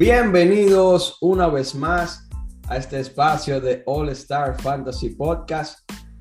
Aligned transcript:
Bienvenidos 0.00 1.18
una 1.20 1.48
vez 1.48 1.74
más 1.74 2.26
a 2.68 2.78
este 2.78 3.00
espacio 3.00 3.60
de 3.60 3.82
All 3.84 4.08
Star 4.08 4.58
Fantasy 4.58 5.10
Podcast. 5.10 5.80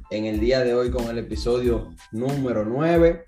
En 0.09 0.25
el 0.25 0.41
día 0.41 0.59
de 0.65 0.73
hoy 0.73 0.91
con 0.91 1.05
el 1.05 1.17
episodio 1.17 1.89
número 2.11 2.65
9. 2.65 3.23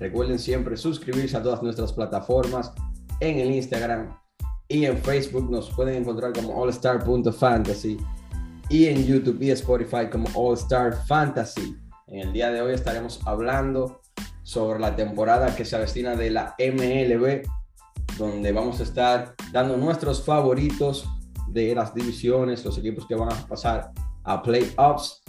Recuerden 0.00 0.40
siempre 0.40 0.76
suscribirse 0.76 1.36
a 1.36 1.42
todas 1.44 1.62
nuestras 1.62 1.92
plataformas 1.92 2.72
en 3.20 3.38
el 3.38 3.52
Instagram 3.52 4.18
y 4.66 4.86
en 4.86 4.98
Facebook. 4.98 5.48
Nos 5.48 5.70
pueden 5.70 6.02
encontrar 6.02 6.32
como 6.32 6.64
allstar.fantasy 6.64 7.96
y 8.70 8.86
en 8.86 9.06
YouTube 9.06 9.40
y 9.40 9.52
Spotify 9.52 10.10
como 10.10 10.26
All 10.34 10.54
Star 10.54 10.94
Fantasy. 11.06 11.76
En 12.08 12.26
el 12.26 12.32
día 12.32 12.50
de 12.50 12.60
hoy 12.60 12.74
estaremos 12.74 13.20
hablando 13.24 14.00
sobre 14.42 14.80
la 14.80 14.96
temporada 14.96 15.54
que 15.54 15.64
se 15.64 15.76
avecina 15.76 16.16
de 16.16 16.30
la 16.30 16.56
MLB 16.58 17.44
donde 18.22 18.52
vamos 18.52 18.80
a 18.80 18.84
estar 18.84 19.34
dando 19.52 19.76
nuestros 19.76 20.24
favoritos 20.24 21.08
de 21.48 21.74
las 21.74 21.94
divisiones, 21.94 22.64
los 22.64 22.78
equipos 22.78 23.06
que 23.06 23.14
van 23.14 23.32
a 23.32 23.46
pasar 23.46 23.92
a 24.24 24.42
playoffs 24.42 25.22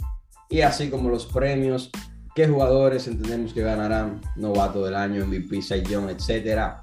y 0.48 0.60
así 0.60 0.88
como 0.88 1.08
los 1.08 1.26
premios, 1.26 1.90
qué 2.34 2.46
jugadores 2.48 3.06
entendemos 3.06 3.52
que 3.52 3.62
ganarán 3.62 4.20
novato 4.36 4.84
del 4.84 4.94
año, 4.94 5.26
MVP, 5.26 5.60
Young, 5.82 6.10
etcétera. 6.10 6.82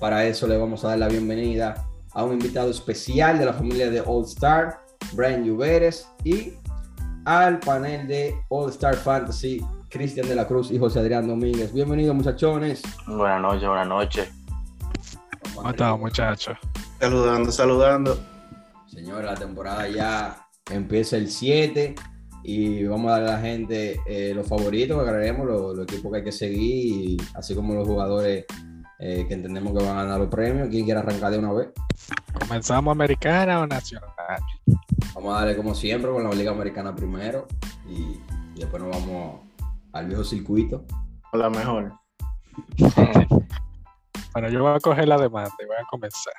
Para 0.00 0.24
eso 0.24 0.46
le 0.46 0.56
vamos 0.56 0.84
a 0.84 0.88
dar 0.88 0.98
la 0.98 1.08
bienvenida 1.08 1.86
a 2.12 2.24
un 2.24 2.34
invitado 2.34 2.70
especial 2.70 3.38
de 3.38 3.46
la 3.46 3.52
familia 3.52 3.90
de 3.90 4.00
All 4.00 4.24
Star, 4.24 4.80
Brian 5.12 5.44
Lluveres, 5.44 6.08
y 6.24 6.52
al 7.24 7.58
panel 7.60 8.06
de 8.06 8.34
All 8.48 8.70
Star 8.70 8.94
Fantasy, 8.96 9.64
Cristian 9.88 10.28
de 10.28 10.34
la 10.34 10.46
Cruz 10.46 10.70
y 10.70 10.78
José 10.78 11.00
Adrián 11.00 11.26
Domínguez. 11.26 11.72
Bienvenidos, 11.72 12.14
muchachones. 12.14 12.82
Buenas 13.06 13.40
noches, 13.40 13.68
buenas 13.68 13.88
noches. 13.88 14.37
¿Cómo 15.58 15.70
están, 15.70 15.98
muchachos? 15.98 16.56
Saludando, 17.00 17.50
saludando. 17.50 18.18
Señores, 18.86 19.26
la 19.26 19.34
temporada 19.34 19.88
ya 19.88 20.46
empieza 20.70 21.16
el 21.16 21.28
7 21.28 21.96
y 22.44 22.84
vamos 22.84 23.10
a 23.10 23.14
darle 23.14 23.28
a 23.28 23.32
la 23.32 23.40
gente 23.40 24.00
eh, 24.06 24.32
los 24.36 24.46
favoritos 24.46 24.96
que 24.96 25.02
agarraremos, 25.02 25.46
los, 25.46 25.80
equipos 25.80 26.12
que 26.12 26.18
hay 26.18 26.24
que 26.24 26.30
seguir, 26.30 27.20
así 27.34 27.56
como 27.56 27.74
los 27.74 27.88
jugadores 27.88 28.44
eh, 29.00 29.24
que 29.26 29.34
entendemos 29.34 29.76
que 29.76 29.84
van 29.84 29.96
a 29.96 30.04
ganar 30.04 30.20
los 30.20 30.28
premios. 30.28 30.68
¿Quién 30.68 30.84
quiere 30.84 31.00
arrancar 31.00 31.32
de 31.32 31.38
una 31.38 31.52
vez? 31.52 31.70
¿Comenzamos 32.38 32.92
americana 32.92 33.60
o 33.60 33.66
nacional? 33.66 34.10
Vamos 35.12 35.34
a 35.34 35.40
darle 35.40 35.56
como 35.56 35.74
siempre 35.74 36.12
con 36.12 36.22
la 36.22 36.30
Liga 36.30 36.52
Americana 36.52 36.94
primero 36.94 37.48
y, 37.88 38.20
después 38.56 38.80
nos 38.80 38.92
vamos 38.92 39.40
al 39.92 40.06
viejo 40.06 40.22
circuito. 40.22 40.84
la 41.32 41.50
mejor. 41.50 41.94
Bueno, 44.32 44.48
yo 44.50 44.62
voy 44.62 44.74
a 44.74 44.80
coger 44.80 45.08
la 45.08 45.18
demanda 45.18 45.54
y 45.60 45.66
voy 45.66 45.76
a 45.76 45.86
comenzar. 45.90 46.34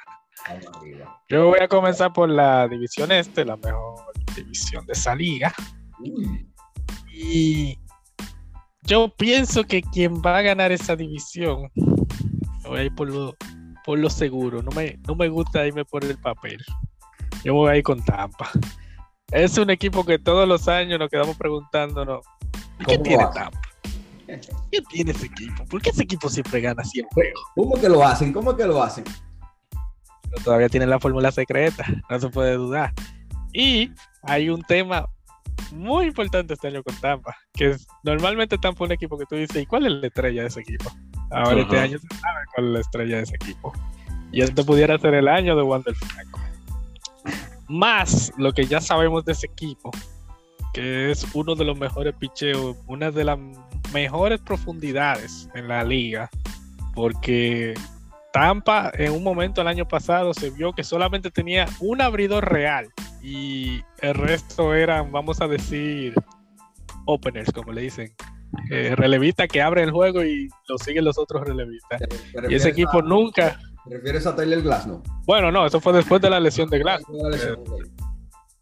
Yo 1.28 1.48
voy 1.48 1.60
a 1.60 1.68
comenzar 1.68 2.14
por 2.14 2.30
la 2.30 2.68
división 2.68 3.12
este, 3.12 3.46
la 3.46 3.58
mejor 3.58 3.96
división 4.36 4.86
de 4.86 4.94
esa 4.94 5.16
liga. 5.16 5.54
Y 7.12 7.78
yo 8.84 9.14
pienso 9.16 9.64
que 9.64 9.82
quien 9.82 10.22
va 10.22 10.38
a 10.38 10.42
ganar 10.42 10.72
esa 10.72 10.96
división, 10.96 11.70
voy 12.64 12.80
a 12.80 12.84
ir 12.84 12.96
por 12.96 13.10
lo, 13.10 13.36
por 13.86 14.00
lo 14.00 14.10
seguro. 14.10 14.62
No 14.64 14.72
me, 14.72 14.98
no 15.08 15.16
me 15.16 15.28
gusta 15.28 15.66
irme 15.66 15.86
por 15.86 16.06
el 16.06 16.18
papel. 16.18 16.58
Yo 17.44 17.54
voy 17.54 17.72
a 17.72 17.78
ir 17.78 17.84
con 17.84 18.04
Tampa. 18.04 18.50
Es 19.32 19.58
un 19.58 19.70
equipo 19.70 20.06
que 20.06 20.18
todos 20.18 20.48
los 20.48 20.68
años 20.68 21.00
nos 21.00 21.10
quedamos 21.10 21.38
preguntándonos, 21.38 22.26
¿qué 22.88 22.98
tiene 22.98 23.26
Tampa? 23.34 23.69
¿Qué 24.72 24.82
tiene 24.90 25.12
ese 25.12 25.26
equipo? 25.26 25.66
¿Por 25.66 25.82
qué 25.82 25.90
ese 25.90 26.04
equipo 26.04 26.30
siempre 26.30 26.62
gana 26.62 26.84
siempre? 26.84 27.34
¿Cómo 27.56 27.76
que 27.80 27.90
lo 27.90 28.04
hacen? 28.06 28.32
¿Cómo 28.32 28.56
que 28.56 28.66
lo 28.66 28.82
hacen? 28.82 29.04
Pero 30.30 30.44
todavía 30.44 30.70
tienen 30.70 30.90
la 30.90 31.00
fórmula 31.00 31.32
secreta, 31.32 31.86
no 32.10 32.20
se 32.20 32.30
puede 32.30 32.54
dudar. 32.54 32.94
Y 33.54 33.92
hay 34.24 34.50
un 34.50 34.62
tema 34.62 35.08
muy 35.72 36.08
importante 36.08 36.54
este 36.54 36.68
año 36.68 36.84
con 36.84 36.96
Tampa, 36.98 37.36
que 37.54 37.72
es, 37.72 37.88
normalmente 38.04 38.58
Tampa 38.58 38.84
es 38.84 38.90
un 38.90 38.94
equipo 38.94 39.18
que 39.18 39.26
tú 39.26 39.36
dices, 39.36 39.64
¿y 39.64 39.66
cuál 39.66 39.86
es 39.86 39.94
la 39.94 40.08
estrella 40.08 40.42
de 40.42 40.48
ese 40.48 40.62
equipo? 40.62 40.92
Ahora 41.32 41.62
este 41.62 41.80
año 41.80 41.98
se 42.00 42.08
sabe 42.08 42.40
cuál 42.54 42.68
es 42.68 42.74
la 42.74 42.80
estrella 42.80 43.18
de 43.18 43.24
ese 43.24 43.36
equipo. 43.36 43.74
Y 44.32 44.42
este 44.42 44.64
pudiera 44.64 44.98
ser 45.00 45.16
el 45.16 45.28
año 45.28 45.56
de 45.56 45.64
Wander 45.64 45.96
Franco. 45.96 46.40
Más 47.68 48.32
lo 48.38 48.52
que 48.52 48.66
ya 48.66 48.82
sabemos 48.82 49.26
de 49.26 49.34
ese 49.34 49.48
equipo, 49.48 49.92
que 50.74 51.12
es 51.12 51.26
uno 51.34 51.56
de 51.56 51.66
los 51.66 51.78
mejores 51.78 52.14
picheos, 52.16 52.78
una 52.88 53.12
de 53.12 53.24
las 53.24 53.40
mejores 53.94 54.40
profundidades 54.42 55.50
en 55.56 55.68
la 55.68 55.84
liga, 55.84 56.30
porque 56.94 57.74
Tampa 58.32 58.92
en 58.94 59.12
un 59.12 59.24
momento 59.24 59.62
el 59.62 59.68
año 59.68 59.88
pasado 59.88 60.34
se 60.34 60.50
vio 60.52 60.74
que 60.74 60.84
solamente 60.84 61.32
tenía 61.32 61.66
un 61.80 62.02
abridor 62.02 62.52
real 62.52 62.90
y 63.22 63.82
el 64.02 64.14
resto 64.14 64.74
eran, 64.74 65.12
vamos 65.12 65.42
a 65.42 65.48
decir, 65.48 66.14
openers, 67.06 67.52
como 67.52 67.72
le 67.72 67.82
dicen. 67.82 68.14
Eh, 68.72 68.96
relevistas 68.96 69.48
que 69.48 69.62
abren 69.62 69.86
el 69.86 69.92
juego 69.92 70.24
y 70.24 70.50
lo 70.68 70.78
siguen 70.78 71.06
los 71.06 71.18
otros 71.18 71.46
relevistas. 71.46 72.02
Y 72.50 72.56
ese 72.56 72.70
equipo 72.70 73.02
nunca. 73.02 73.60
¿Te 73.88 73.96
refieres 73.96 74.26
a 74.26 74.36
Tyler 74.36 74.62
Glass, 74.62 74.88
no? 74.88 75.04
Bueno, 75.26 75.52
no, 75.52 75.66
eso 75.66 75.80
fue 75.80 75.94
después 75.94 76.22
de 76.22 76.30
la 76.30 76.40
lesión 76.40 76.70
de 76.70 76.80
Glass. 76.80 77.04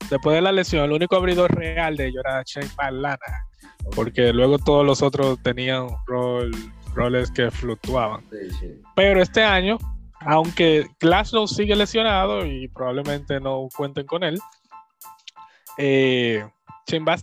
Después 0.09 0.35
de 0.35 0.41
la 0.41 0.51
lesión, 0.51 0.85
el 0.85 0.93
único 0.93 1.15
abridor 1.15 1.53
real 1.53 1.97
de 1.97 2.07
ellos 2.07 2.23
era 2.25 2.43
Shane 2.45 2.69
Lana, 2.91 3.17
porque 3.95 4.31
luego 4.31 4.57
todos 4.57 4.85
los 4.85 5.01
otros 5.01 5.41
tenían 5.43 5.87
roles 6.93 7.29
que 7.31 7.51
fluctuaban. 7.51 8.23
Pero 8.95 9.21
este 9.21 9.43
año, 9.43 9.77
aunque 10.21 10.87
Glasgow 10.99 11.47
sigue 11.47 11.75
lesionado 11.75 12.45
y 12.45 12.67
probablemente 12.69 13.39
no 13.39 13.67
cuenten 13.75 14.05
con 14.05 14.23
él, 14.23 14.39
eh, 15.77 16.47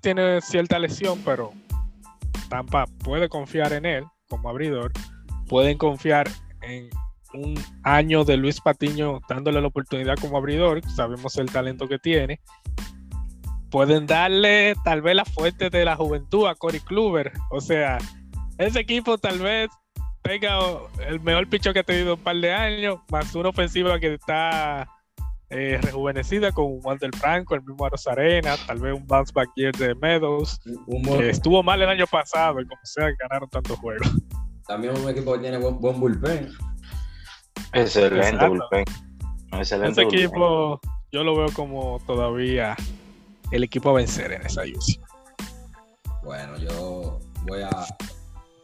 tiene 0.00 0.40
cierta 0.42 0.78
lesión, 0.78 1.20
pero 1.24 1.52
Tampa 2.48 2.86
puede 3.02 3.28
confiar 3.28 3.72
en 3.72 3.86
él 3.86 4.04
como 4.28 4.48
abridor. 4.48 4.92
Pueden 5.48 5.78
confiar 5.78 6.28
en 6.62 6.88
un 7.34 7.54
año 7.82 8.24
de 8.24 8.36
Luis 8.36 8.60
Patiño 8.60 9.20
dándole 9.28 9.60
la 9.60 9.68
oportunidad 9.68 10.16
como 10.20 10.36
abridor. 10.36 10.80
Sabemos 10.94 11.36
el 11.36 11.50
talento 11.50 11.88
que 11.88 11.98
tiene 11.98 12.40
pueden 13.74 14.06
darle 14.06 14.74
tal 14.84 15.02
vez 15.02 15.16
la 15.16 15.24
fuente 15.24 15.68
de 15.68 15.84
la 15.84 15.96
juventud 15.96 16.46
a 16.46 16.54
Cory 16.54 16.78
Kluber. 16.78 17.32
O 17.50 17.60
sea, 17.60 17.98
ese 18.56 18.78
equipo 18.78 19.18
tal 19.18 19.40
vez 19.40 19.68
tenga 20.22 20.60
el 21.08 21.18
mejor 21.18 21.48
picho 21.48 21.72
que 21.72 21.80
ha 21.80 21.82
tenido 21.82 22.14
un 22.14 22.20
par 22.20 22.36
de 22.36 22.52
años, 22.52 23.00
más 23.10 23.34
una 23.34 23.48
ofensiva 23.48 23.98
que 23.98 24.14
está 24.14 24.88
eh, 25.50 25.80
rejuvenecida 25.82 26.52
con 26.52 26.78
Wander 26.84 27.10
Franco, 27.16 27.56
el 27.56 27.62
mismo 27.62 27.84
Aros 27.84 28.06
Arena, 28.06 28.54
tal 28.64 28.78
vez 28.78 28.94
un 28.94 29.08
bounce 29.08 29.32
back 29.34 29.50
year 29.56 29.74
de 29.74 29.96
Meadows, 29.96 30.60
que 31.18 31.30
estuvo 31.30 31.60
mal 31.64 31.82
el 31.82 31.88
año 31.88 32.06
pasado 32.06 32.60
y 32.60 32.66
como 32.68 32.80
sea 32.84 33.08
ganaron 33.18 33.50
tantos 33.50 33.76
juegos. 33.80 34.08
También 34.68 34.96
un 34.96 35.08
equipo 35.08 35.34
que 35.34 35.40
tiene 35.40 35.58
buen, 35.58 35.98
bullpen. 35.98 36.48
Excelente 37.72 38.48
bullpen. 38.48 38.84
Excelente 39.53 40.03
Ese 40.03 40.16
equipo 40.16 40.81
yo 41.15 41.22
lo 41.22 41.37
veo 41.37 41.47
como 41.54 42.00
todavía 42.09 42.76
el 43.53 43.62
equipo 43.62 43.91
a 43.91 43.92
vencer 43.92 44.32
en 44.32 44.44
esa 44.44 44.62
UCI. 44.62 45.00
Bueno, 46.25 46.56
yo 46.59 47.20
voy 47.47 47.62
a, 47.62 47.70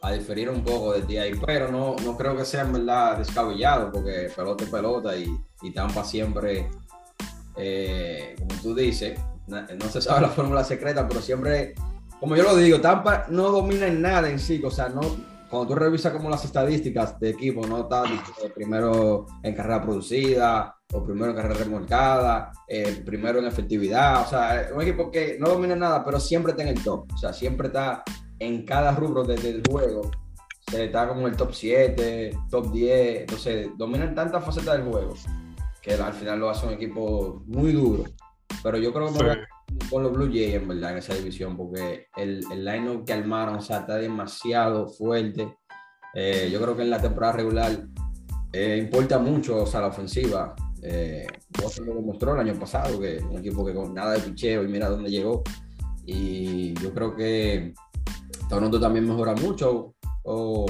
a, 0.01 0.11
diferir 0.11 0.49
un 0.49 0.61
poco 0.61 0.91
de 0.91 1.03
ti 1.03 1.17
ahí, 1.17 1.31
pero 1.45 1.71
no, 1.71 1.95
no 2.03 2.17
creo 2.17 2.35
que 2.35 2.43
sea 2.43 2.63
en 2.63 2.73
verdad 2.73 3.17
descabellado, 3.17 3.89
porque 3.89 4.29
pelota 4.35 4.65
es 4.65 4.69
pelota 4.69 5.15
y, 5.15 5.33
y 5.61 5.71
Tampa 5.71 6.03
siempre, 6.03 6.69
eh, 7.55 8.35
como 8.37 8.61
tú 8.61 8.75
dices, 8.75 9.17
no 9.47 9.89
se 9.89 10.01
sabe 10.01 10.21
la 10.21 10.29
fórmula 10.29 10.65
secreta, 10.65 11.07
pero 11.07 11.21
siempre, 11.21 11.75
como 12.19 12.35
yo 12.35 12.43
lo 12.43 12.57
digo, 12.57 12.81
Tampa 12.81 13.27
no 13.29 13.49
domina 13.49 13.87
en 13.87 14.01
nada 14.01 14.29
en 14.29 14.39
sí, 14.39 14.61
o 14.61 14.71
sea, 14.71 14.89
no, 14.89 15.01
cuando 15.51 15.67
tú 15.67 15.75
revisas 15.75 16.13
como 16.13 16.29
las 16.29 16.45
estadísticas 16.45 17.19
de 17.19 17.31
equipo, 17.31 17.67
no 17.67 17.81
está 17.81 18.03
primero 18.55 19.25
en 19.43 19.53
carrera 19.53 19.81
producida, 19.81 20.77
o 20.93 21.03
primero 21.03 21.31
en 21.31 21.35
carrera 21.35 21.55
remolcada, 21.55 22.51
eh, 22.65 23.03
primero 23.05 23.39
en 23.39 23.45
efectividad. 23.45 24.21
O 24.21 24.29
sea, 24.29 24.69
un 24.73 24.81
equipo 24.81 25.11
que 25.11 25.37
no 25.39 25.49
domina 25.49 25.75
nada, 25.75 26.05
pero 26.05 26.21
siempre 26.21 26.51
está 26.51 26.63
en 26.63 26.69
el 26.69 26.81
top. 26.81 27.05
O 27.13 27.17
sea, 27.17 27.33
siempre 27.33 27.67
está 27.67 28.01
en 28.39 28.65
cada 28.65 28.93
rubro 28.95 29.25
del 29.25 29.61
juego. 29.69 30.09
O 30.73 30.77
está 30.77 31.07
como 31.09 31.27
el 31.27 31.35
top 31.35 31.53
7, 31.53 32.31
top 32.49 32.71
10. 32.71 33.21
Entonces, 33.21 33.69
dominan 33.77 34.15
tantas 34.15 34.45
facetas 34.45 34.77
del 34.77 34.89
juego 34.89 35.13
que 35.81 35.95
al 35.95 36.13
final 36.13 36.39
lo 36.39 36.49
hace 36.49 36.65
un 36.65 36.73
equipo 36.73 37.43
muy 37.45 37.73
duro. 37.73 38.05
Pero 38.63 38.77
yo 38.77 38.93
creo 38.93 39.13
que 39.13 39.41
con 39.89 40.03
los 40.03 40.13
Blue 40.13 40.27
Jays, 40.27 40.55
en 40.55 40.67
verdad, 40.67 40.91
en 40.91 40.97
esa 40.97 41.13
división, 41.13 41.57
porque 41.57 42.07
el, 42.15 42.43
el 42.51 42.65
line-up 42.65 43.05
que 43.05 43.13
armaron, 43.13 43.55
o 43.55 43.61
sea, 43.61 43.79
está 43.79 43.97
demasiado 43.97 44.87
fuerte. 44.87 45.55
Eh, 46.13 46.49
yo 46.51 46.61
creo 46.61 46.75
que 46.75 46.83
en 46.83 46.89
la 46.89 47.01
temporada 47.01 47.33
regular 47.33 47.87
eh, 48.53 48.77
importa 48.81 49.17
mucho, 49.17 49.63
o 49.63 49.65
sea, 49.65 49.81
la 49.81 49.87
ofensiva. 49.87 50.55
Eh, 50.83 51.27
Boston 51.61 51.85
lo 51.85 51.95
demostró 51.95 52.33
el 52.33 52.41
año 52.41 52.59
pasado, 52.59 52.99
que 52.99 53.19
un 53.19 53.37
equipo 53.37 53.65
que 53.65 53.73
con 53.73 53.93
nada 53.93 54.13
de 54.13 54.19
picheo 54.19 54.63
y 54.63 54.67
mira 54.67 54.89
dónde 54.89 55.09
llegó. 55.09 55.43
Y 56.05 56.73
yo 56.75 56.93
creo 56.93 57.15
que 57.15 57.73
Toronto 58.49 58.79
también 58.79 59.07
mejora 59.07 59.33
mucho. 59.35 59.95
O, 60.23 60.65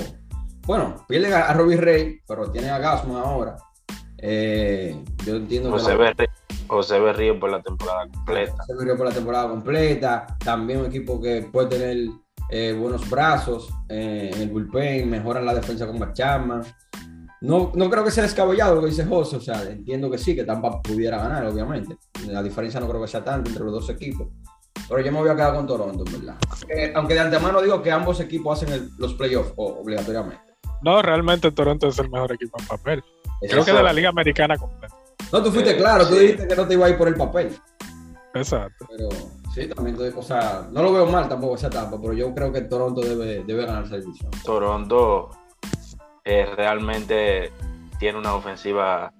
bueno, 0.68 1.06
pierde 1.08 1.34
a, 1.34 1.54
Robbie 1.54 1.78
Ray, 1.78 2.20
pero 2.28 2.52
tiene 2.52 2.70
a 2.70 2.78
Gasman 2.78 3.18
ahora. 3.18 3.56
Eh, 4.18 5.04
yo 5.26 5.38
entiendo 5.38 5.72
José, 5.72 5.96
Berrío, 5.96 6.28
José 6.72 7.02
Berrío 7.02 7.38
por 7.38 7.52
la 7.52 7.62
temporada 7.62 8.08
completa. 8.08 8.56
José 8.60 8.76
Berrío 8.78 8.96
por 8.96 9.08
la 9.08 9.14
temporada 9.14 9.50
completa. 9.50 10.26
También 10.40 10.80
un 10.80 10.86
equipo 10.86 11.20
que 11.20 11.42
puede 11.52 11.68
tener 11.68 11.98
eh, 12.50 12.74
buenos 12.80 13.10
brazos 13.10 13.70
eh, 13.90 14.32
en 14.34 14.42
el 14.42 14.50
bullpen, 14.50 15.10
mejoran 15.10 15.46
la 15.46 15.54
defensa 15.54 15.86
con 15.86 16.00
Bachama. 16.00 16.62
No, 17.42 17.74
no 17.76 17.90
creo 17.90 18.06
que 18.06 18.12
sea 18.12 18.24
descabellado 18.24 18.76
lo 18.76 18.82
que 18.82 18.88
dice 18.88 19.06
José, 19.06 19.36
o 19.36 19.42
sea, 19.42 19.64
entiendo 19.64 20.10
que 20.10 20.18
sí, 20.18 20.34
que 20.34 20.46
Tampa 20.46 20.82
pudiera 20.82 21.18
ganar, 21.18 21.46
obviamente. 21.46 21.98
La 22.28 22.42
diferencia 22.42 22.80
no 22.80 22.88
creo 22.88 23.02
que 23.02 23.08
sea 23.10 23.24
tanto 23.24 23.50
entre 23.50 23.66
los 23.66 23.74
dos 23.74 23.90
equipos. 23.90 24.30
Pero 24.88 25.02
yo 25.02 25.12
me 25.12 25.20
voy 25.20 25.30
a 25.30 25.36
quedar 25.36 25.54
con 25.54 25.68
Toronto, 25.68 26.06
¿verdad? 26.06 26.38
aunque 26.96 27.16
de 27.16 27.20
antemano 27.20 27.62
digo 27.62 27.82
que 27.82 27.92
ambos 27.92 28.22
equipos 28.22 28.64
hacen 28.64 28.92
los 28.98 29.14
playoffs 29.16 29.52
obligatoriamente. 29.58 30.54
No, 30.84 31.02
realmente 31.02 31.52
Toronto 31.52 31.90
es 31.90 32.00
el 32.00 32.10
mejor 32.10 32.32
equipo 32.32 32.58
en 32.62 32.66
papel. 32.66 33.04
Creo 33.42 33.66
que 33.66 33.74
de 33.74 33.84
la 33.84 33.92
Liga 33.92 34.08
Americana 34.08 34.56
completa. 34.56 35.01
No, 35.32 35.42
tú 35.42 35.52
fuiste 35.52 35.78
claro, 35.78 36.08
tú 36.08 36.16
dijiste 36.16 36.48
que 36.48 36.56
no 36.56 36.68
te 36.68 36.74
iba 36.74 36.86
a 36.86 36.90
ir 36.90 36.98
por 36.98 37.08
el 37.08 37.16
papel. 37.16 37.56
Exacto. 38.34 38.86
Pero 38.90 39.10
sí, 39.54 39.68
también, 39.68 39.98
o 40.16 40.22
sea, 40.22 40.68
no 40.72 40.84
lo 40.84 40.94
veo 40.94 41.06
mal 41.06 41.28
tampoco 41.30 41.56
esa 41.56 41.68
etapa, 41.68 42.00
pero 42.02 42.14
yo 42.14 42.34
creo 42.34 42.52
que 42.52 42.62
Toronto 42.62 43.02
debe, 43.02 43.44
debe 43.44 43.66
ganar 43.66 43.84
esa 43.84 43.98
división. 43.98 44.32
Toronto 44.44 45.30
eh, 46.24 46.46
realmente 46.56 47.52
tiene 48.00 48.20
una 48.20 48.36
ofensiva 48.36 49.14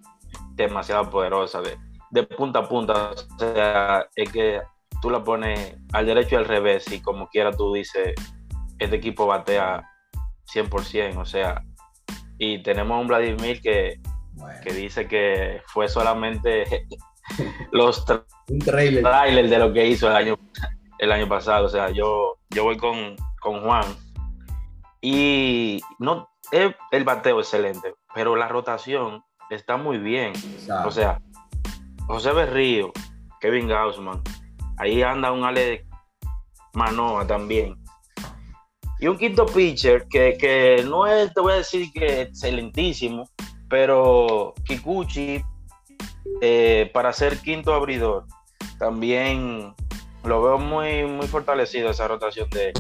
demasiado 0.56 1.10
poderosa 1.10 1.62
de, 1.62 1.78
de 2.12 2.24
punta 2.24 2.60
a 2.60 2.68
punta. 2.68 3.12
O 3.12 3.40
sea, 3.40 4.06
es 4.16 4.32
que 4.32 4.62
tú 5.02 5.10
la 5.10 5.24
pones 5.24 5.76
al 5.94 6.06
derecho 6.06 6.36
y 6.36 6.38
al 6.38 6.46
revés 6.46 6.92
y 6.92 7.02
como 7.02 7.28
quiera 7.28 7.52
tú 7.52 7.74
dices, 7.74 8.14
este 8.80 8.96
equipo 8.96 9.28
batea 9.28 9.84
100%, 10.54 11.18
o 11.18 11.26
sea, 11.26 11.64
y 12.38 12.62
tenemos 12.64 13.00
un 13.00 13.08
Vladimir 13.08 13.62
que, 13.62 14.00
que 14.64 14.74
dice 14.74 15.08
que 15.08 15.62
fue 15.68 15.88
solamente 15.88 16.66
los 17.72 18.06
trailers 18.66 19.50
de 19.50 19.60
lo 19.60 19.74
que 19.74 19.88
hizo 19.88 20.08
el 20.08 20.16
año, 20.16 20.38
el 21.00 21.12
año 21.12 21.28
pasado, 21.28 21.66
o 21.66 21.70
sea, 21.70 21.90
yo, 21.90 22.38
yo 22.50 22.64
voy 22.64 22.78
con, 22.78 23.16
con 23.40 23.62
Juan. 23.62 23.86
Y 25.02 25.82
no, 25.98 26.30
el 26.52 27.04
bateo 27.04 27.40
excelente, 27.40 27.96
pero 28.14 28.36
la 28.36 28.48
rotación 28.48 29.24
está 29.50 29.78
muy 29.78 29.98
bien, 29.98 30.34
o 30.86 30.92
sea, 30.92 31.20
José 32.06 32.32
Berrío, 32.34 32.92
Kevin 33.40 33.68
Gaussman, 33.68 34.22
Ahí 34.82 35.04
anda 35.04 35.32
un 35.32 35.44
Ale 35.44 35.86
Manoa 36.74 37.28
también. 37.28 37.76
Y 39.00 39.08
un 39.08 39.16
quinto 39.16 39.46
pitcher 39.46 40.08
que, 40.08 40.84
no 40.88 41.06
es, 41.06 41.32
te 41.36 41.40
voy 41.40 41.54
a 41.54 41.58
decir 41.58 41.92
que 41.94 42.22
excelentísimo, 42.22 43.30
pero 43.72 44.54
Kikuchi, 44.66 45.44
eh, 46.42 46.92
para 46.94 47.14
ser 47.14 47.40
quinto 47.40 47.74
abridor, 47.74 48.26
también 48.78 49.74
lo 50.26 50.44
veo 50.44 50.58
muy, 50.60 51.06
muy 51.06 51.26
fortalecido 51.28 51.90
esa 51.90 52.08
rotación 52.10 52.50
de, 52.50 52.74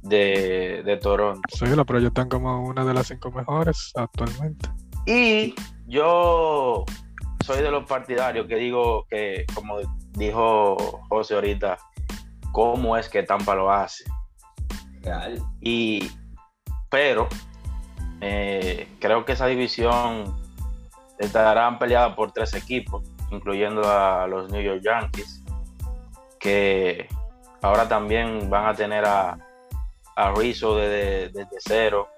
de, 0.00 0.82
de 0.82 0.96
Toronto. 0.96 1.42
Sí, 1.52 1.66
la 1.66 1.84
proyectan 1.84 2.30
como 2.30 2.64
una 2.64 2.86
de 2.86 2.94
las 2.94 3.08
cinco 3.08 3.30
mejores 3.30 3.92
actualmente. 3.96 4.70
Y 5.04 5.54
yo 5.86 6.86
soy 7.44 7.62
de 7.62 7.70
los 7.70 7.84
partidarios 7.84 8.46
que 8.46 8.56
digo 8.56 9.06
que, 9.10 9.44
como 9.54 9.76
dijo 10.12 11.02
José 11.10 11.34
ahorita, 11.34 11.76
cómo 12.52 12.96
es 12.96 13.10
que 13.10 13.24
Tampa 13.24 13.54
lo 13.54 13.70
hace. 13.70 14.04
Y, 15.60 16.10
pero 16.88 17.28
eh, 18.20 18.88
creo 19.00 19.24
que 19.24 19.32
esa 19.32 19.46
división 19.46 20.34
estará 21.18 21.78
peleada 21.78 22.14
por 22.14 22.32
tres 22.32 22.54
equipos, 22.54 23.04
incluyendo 23.30 23.82
a 23.90 24.26
los 24.26 24.50
New 24.50 24.62
York 24.62 24.82
Yankees, 24.82 25.42
que 26.38 27.08
ahora 27.62 27.88
también 27.88 28.50
van 28.50 28.66
a 28.66 28.74
tener 28.74 29.04
a, 29.04 29.38
a 30.16 30.32
Rizzo 30.32 30.76
desde, 30.76 31.46
cero, 31.58 32.08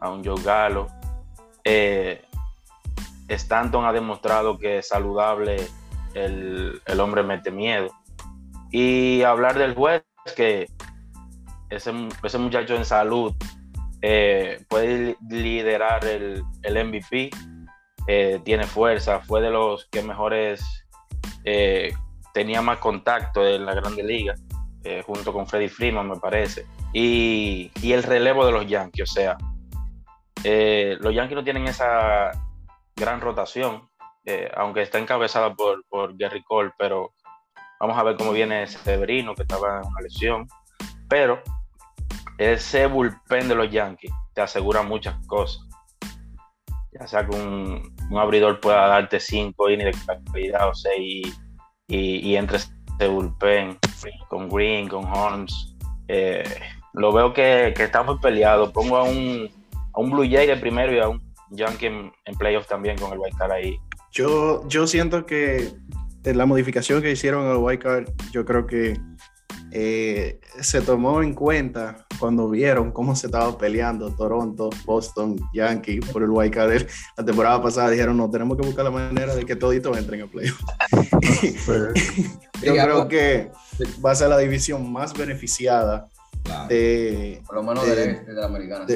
a 0.00 0.10
un 0.10 0.24
Joe 0.24 0.42
Gallo. 0.42 0.86
Eh, 1.64 2.24
Stanton 3.28 3.84
ha 3.84 3.92
demostrado 3.92 4.58
que 4.58 4.78
es 4.78 4.88
saludable 4.88 5.56
el, 6.14 6.80
hombre 7.00 7.22
mete 7.22 7.50
miedo. 7.50 7.90
Y 8.70 9.22
hablar 9.22 9.58
del 9.58 9.74
juez, 9.74 10.02
que 10.36 10.68
ese, 11.70 11.92
ese 12.22 12.38
muchacho 12.38 12.74
en 12.74 12.84
salud 12.84 13.34
eh, 14.06 14.62
puede 14.68 15.16
liderar 15.30 16.04
el, 16.04 16.42
el 16.62 16.84
MVP, 16.86 17.30
eh, 18.06 18.38
tiene 18.44 18.66
fuerza, 18.66 19.20
fue 19.20 19.40
de 19.40 19.48
los 19.50 19.86
que 19.86 20.02
mejores 20.02 20.62
eh, 21.44 21.94
tenía 22.34 22.60
más 22.60 22.80
contacto 22.80 23.46
en 23.46 23.64
la 23.64 23.74
Grande 23.74 24.02
Liga, 24.02 24.34
junto 25.06 25.32
con 25.32 25.46
Freddy 25.46 25.68
Freeman, 25.68 26.10
me 26.10 26.16
parece. 26.16 26.66
Y, 26.92 27.70
y, 27.80 27.92
el 27.92 28.02
relevo 28.02 28.44
de 28.44 28.52
los 28.52 28.66
Yankees, 28.66 29.10
o 29.10 29.14
sea, 29.14 29.38
los 30.44 31.14
Yankees 31.14 31.36
no 31.36 31.42
tienen 31.42 31.66
esa 31.66 32.32
gran 32.94 33.22
rotación, 33.22 33.88
eh, 34.26 34.50
aunque 34.54 34.82
está 34.82 34.98
encabezada 34.98 35.54
por, 35.54 35.82
por 35.88 36.14
Gary 36.18 36.42
Cole, 36.42 36.72
pero 36.78 37.12
vamos 37.80 37.96
a 37.96 38.02
ver 38.02 38.16
cómo 38.16 38.32
viene 38.32 38.66
Severino, 38.66 39.34
que 39.34 39.42
estaba 39.42 39.80
en 39.80 39.86
una 39.86 40.00
lesión. 40.02 40.46
Pero 41.08 41.42
ese 42.38 42.86
bullpen 42.86 43.48
de 43.48 43.54
los 43.54 43.70
Yankees 43.70 44.12
te 44.32 44.40
asegura 44.40 44.82
muchas 44.82 45.14
cosas. 45.26 45.66
Ya 46.92 47.06
sea 47.06 47.26
que 47.26 47.34
un, 47.36 47.92
abridor 48.16 48.60
pueda 48.60 48.86
darte 48.86 49.18
5 49.18 49.70
innings 49.70 50.06
o 50.60 50.74
6 50.74 51.40
y, 51.88 52.36
entre 52.36 52.58
ese 52.58 53.08
bullpen 53.08 53.78
con 54.28 54.48
Green, 54.48 54.88
con 54.88 55.04
Holmes. 55.04 55.76
Eh, 56.08 56.44
lo 56.92 57.12
veo 57.12 57.32
que, 57.32 57.68
está 57.76 58.02
muy 58.02 58.18
peleado. 58.18 58.72
Pongo 58.72 58.96
a 58.96 59.02
un, 59.02 59.50
a 59.92 60.00
un 60.00 60.10
Blue 60.10 60.28
Jay 60.28 60.46
de 60.46 60.56
primero 60.56 60.92
y 60.92 60.98
a 61.00 61.08
un 61.08 61.20
Yankee 61.50 61.86
en, 61.86 62.12
en 62.24 62.34
playoffs 62.36 62.68
también 62.68 62.96
con 62.98 63.12
el 63.12 63.20
Card 63.36 63.52
ahí 63.52 63.78
yo, 64.14 64.66
yo 64.68 64.86
siento 64.86 65.26
que 65.26 65.72
la 66.22 66.46
modificación 66.46 67.02
que 67.02 67.10
hicieron 67.10 67.48
al 67.48 67.56
White 67.56 67.82
Card, 67.82 68.08
yo 68.30 68.44
creo 68.44 68.64
que 68.64 68.96
eh, 69.76 70.38
se 70.60 70.82
tomó 70.82 71.20
en 71.20 71.34
cuenta 71.34 72.06
cuando 72.20 72.48
vieron 72.48 72.92
cómo 72.92 73.16
se 73.16 73.26
estaba 73.26 73.58
peleando 73.58 74.08
Toronto, 74.14 74.70
Boston, 74.84 75.34
Yankee 75.52 75.98
por 75.98 76.22
el 76.22 76.30
White 76.30 76.56
Card. 76.56 76.86
La 77.16 77.24
temporada 77.24 77.60
pasada 77.60 77.90
dijeron, 77.90 78.16
no, 78.16 78.30
tenemos 78.30 78.56
que 78.56 78.64
buscar 78.64 78.84
la 78.84 78.92
manera 78.92 79.34
de 79.34 79.44
que 79.44 79.56
toditos 79.56 79.98
entren 79.98 80.22
a 80.22 80.26
playoff. 80.28 80.60
yo 82.62 82.72
creo 82.72 83.08
que 83.08 83.50
va 84.04 84.12
a 84.12 84.14
ser 84.14 84.28
la 84.28 84.38
división 84.38 84.92
más 84.92 85.12
beneficiada 85.12 86.08
de, 86.68 87.42
Por 87.44 87.56
lo 87.56 87.64
menos 87.64 87.84
de, 87.84 88.22
la 88.28 88.46
americana. 88.46 88.86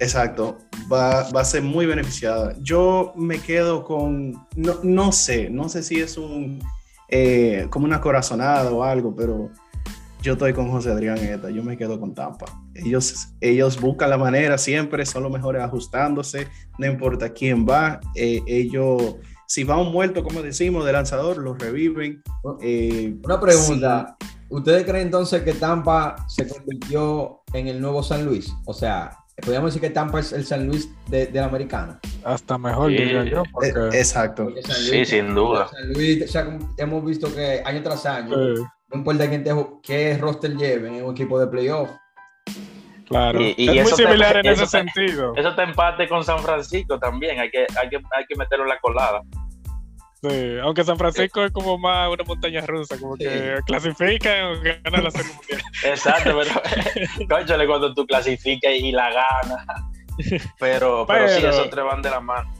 exacto, 0.00 0.58
va, 0.92 1.20
a 1.20 1.44
ser 1.44 1.62
muy 1.62 1.86
beneficiada. 1.86 2.56
Yo 2.60 3.12
me 3.14 3.38
quedo 3.38 3.84
con, 3.84 4.44
no, 4.56 4.80
no 4.82 5.12
sé, 5.12 5.50
no 5.50 5.68
sé 5.68 5.84
si 5.84 6.00
es 6.00 6.16
un, 6.16 6.60
eh, 7.08 7.68
como 7.70 7.84
una 7.84 8.00
corazonada 8.00 8.72
o 8.72 8.82
algo, 8.82 9.14
pero 9.14 9.52
yo 10.22 10.34
estoy 10.34 10.52
con 10.52 10.70
José 10.70 10.90
Adrián 10.90 11.18
Eta, 11.18 11.50
yo 11.50 11.62
me 11.62 11.76
quedo 11.76 11.98
con 11.98 12.14
Tampa. 12.14 12.46
Ellos, 12.74 13.28
ellos 13.40 13.80
buscan 13.80 14.10
la 14.10 14.18
manera 14.18 14.58
siempre, 14.58 15.06
son 15.06 15.22
los 15.22 15.32
mejores 15.32 15.62
ajustándose, 15.62 16.48
no 16.78 16.86
importa 16.86 17.30
quién 17.30 17.66
va, 17.66 18.00
eh, 18.14 18.42
ellos 18.46 19.16
si 19.50 19.64
va 19.64 19.76
un 19.76 19.90
muerto, 19.90 20.22
como 20.22 20.42
decimos, 20.42 20.86
de 20.86 20.92
lanzador, 20.92 21.38
los 21.38 21.58
reviven. 21.58 22.22
Eh, 22.62 23.16
una 23.24 23.40
pregunta. 23.40 24.16
¿Ustedes 24.48 24.84
creen 24.84 25.06
entonces 25.06 25.42
que 25.42 25.54
Tampa 25.54 26.14
se 26.28 26.46
convirtió 26.46 27.40
en 27.52 27.66
el 27.66 27.80
nuevo 27.80 28.00
San 28.04 28.24
Luis? 28.24 28.52
O 28.64 28.72
sea, 28.72 29.10
podríamos 29.42 29.70
decir 29.70 29.80
que 29.80 29.90
Tampa 29.90 30.20
es 30.20 30.32
el 30.32 30.46
San 30.46 30.68
Luis 30.68 30.88
de, 31.08 31.28
la 31.32 31.46
americana. 31.46 31.98
Hasta 32.22 32.58
mejor, 32.58 32.90
diría 32.90 33.24
yo. 33.24 33.42
Eh, 33.60 33.72
exacto. 33.92 34.50
sí, 34.62 35.04
sin 35.04 35.34
duda. 35.34 35.68
San 35.68 35.94
Luis, 35.94 36.22
o 36.22 36.28
sea, 36.28 36.58
hemos 36.76 37.04
visto 37.04 37.34
que 37.34 37.60
año 37.64 37.82
tras 37.82 38.06
año, 38.06 38.36
no 38.90 38.98
importa 38.98 39.28
quién 39.28 39.44
te, 39.44 39.50
qué 39.82 40.18
roster 40.18 40.56
lleven 40.56 40.94
en 40.96 41.04
un 41.04 41.12
equipo 41.12 41.38
de 41.38 41.46
playoff. 41.46 41.90
Claro, 43.06 43.40
y, 43.40 43.54
es 43.58 43.82
muy 43.82 43.92
similar 43.92 44.36
en 44.36 44.46
ese 44.46 44.66
sentido. 44.66 45.34
Eso 45.36 45.54
te 45.56 45.62
empate 45.62 46.08
con 46.08 46.22
San 46.22 46.38
Francisco 46.40 46.98
también, 46.98 47.40
hay 47.40 47.50
que, 47.50 47.66
hay 47.80 47.88
que, 47.88 47.96
hay 47.96 48.24
que 48.28 48.36
meterlo 48.36 48.64
en 48.64 48.68
la 48.68 48.78
colada. 48.78 49.22
Sí, 50.22 50.58
aunque 50.62 50.84
San 50.84 50.98
Francisco 50.98 51.42
es 51.44 51.50
como 51.50 51.78
más 51.78 52.10
una 52.12 52.22
montaña 52.24 52.60
rusa, 52.66 52.98
como 52.98 53.16
que 53.16 53.58
clasifica 53.66 54.30
y 54.36 54.80
gana 54.84 55.02
la 55.02 55.10
Serie 55.10 55.32
Mundial. 55.34 55.62
Exacto, 55.84 56.38
pero 56.38 57.28
conchale 57.28 57.66
cuando 57.66 57.94
tú 57.94 58.06
clasificas 58.06 58.72
y 58.74 58.92
la 58.92 59.10
ganas. 59.10 59.66
Pero, 60.58 61.06
pero, 61.06 61.28
sí, 61.28 61.46
esos 61.46 61.70
tres 61.70 61.82
van 61.82 62.02
de 62.02 62.10
la 62.10 62.20
mano. 62.20 62.52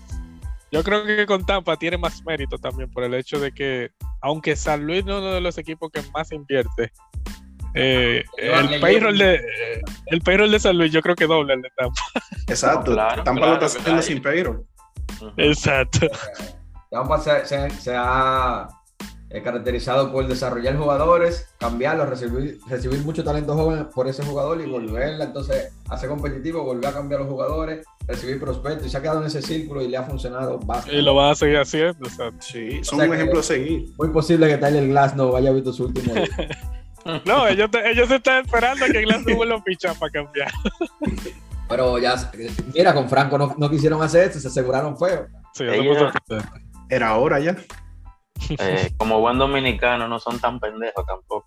Yo 0.72 0.84
creo 0.84 1.04
que 1.04 1.26
con 1.26 1.44
Tampa 1.44 1.76
tiene 1.76 1.98
más 1.98 2.24
mérito 2.24 2.58
también 2.58 2.90
por 2.90 3.02
el 3.04 3.14
hecho 3.14 3.40
de 3.40 3.52
que, 3.52 3.90
aunque 4.20 4.54
San 4.54 4.86
Luis 4.86 5.04
no 5.04 5.14
es 5.14 5.18
uno 5.18 5.32
de 5.32 5.40
los 5.40 5.58
equipos 5.58 5.90
que 5.92 6.00
más 6.12 6.30
invierte, 6.32 6.92
eh, 7.74 8.24
el, 8.36 8.80
payroll 8.80 9.16
de, 9.16 9.40
el 10.06 10.20
payroll 10.22 10.50
de 10.50 10.58
San 10.58 10.76
Luis 10.76 10.92
yo 10.92 11.02
creo 11.02 11.14
que 11.14 11.26
doble 11.26 11.54
el 11.54 11.62
de 11.62 11.70
Tampa. 11.76 12.02
Exacto, 12.48 12.94
Tampa 12.94 13.46
lo 13.46 13.52
está 13.54 13.66
haciendo 13.66 14.02
sin 14.02 14.22
payroll. 14.22 14.64
Exacto. 15.36 16.08
se, 17.44 17.70
se 17.70 17.94
ha 17.94 18.68
eh, 19.32 19.42
caracterizado 19.42 20.10
por 20.10 20.26
desarrollar 20.26 20.76
jugadores, 20.76 21.48
cambiarlos, 21.58 22.08
recibir, 22.08 22.58
recibir 22.68 22.98
mucho 23.00 23.22
talento 23.22 23.54
joven 23.54 23.88
por 23.94 24.08
ese 24.08 24.24
jugador 24.24 24.60
y 24.60 24.66
volverla 24.66 25.26
entonces 25.26 25.72
a 25.88 25.96
ser 25.96 26.08
competitivo, 26.08 26.64
volver 26.64 26.86
a 26.88 26.92
cambiar 26.92 27.20
los 27.20 27.30
jugadores, 27.30 27.86
recibir 28.08 28.40
prospectos 28.40 28.88
y 28.88 28.90
se 28.90 28.96
ha 28.96 29.02
quedado 29.02 29.20
en 29.20 29.28
ese 29.28 29.40
círculo 29.40 29.82
y 29.82 29.88
le 29.88 29.96
ha 29.96 30.02
funcionado 30.02 30.58
bastante. 30.58 30.96
Y 30.96 31.02
lo 31.02 31.14
va 31.14 31.30
a 31.30 31.34
seguir 31.36 31.58
haciendo. 31.58 32.10
Sí, 32.40 32.82
son 32.82 33.00
un 33.00 33.14
ejemplo 33.14 33.38
a 33.38 33.42
seguir. 33.44 33.90
Muy 33.96 34.08
posible 34.08 34.48
que 34.48 34.58
Tyler 34.58 34.88
Glass 34.88 35.14
no 35.14 35.30
vaya 35.30 35.52
visto 35.52 35.72
su 35.72 35.84
último 35.84 36.12
No, 37.24 37.46
ellos, 37.46 37.70
ellos 37.84 38.10
están 38.10 38.44
esperando 38.44 38.84
a 38.84 38.88
que 38.88 39.02
Glass 39.02 39.24
no 39.24 39.36
vuelva 39.36 39.56
a 39.56 39.62
pichar 39.64 39.96
para 39.96 40.10
cambiar. 40.10 40.50
Pero 41.68 41.98
ya, 41.98 42.16
mira, 42.74 42.92
con 42.92 43.08
Franco 43.08 43.38
no, 43.38 43.54
no 43.56 43.70
quisieron 43.70 44.02
hacer 44.02 44.24
esto, 44.24 44.40
se 44.40 44.48
aseguraron 44.48 44.98
feo. 44.98 45.28
Sí, 45.54 45.64
Era 46.88 47.16
hora 47.16 47.38
ya. 47.38 47.56
Eh, 48.48 48.90
como 48.98 49.20
buen 49.20 49.38
dominicano, 49.38 50.08
no 50.08 50.18
son 50.18 50.38
tan 50.38 50.58
pendejos 50.60 51.04
tampoco. 51.06 51.46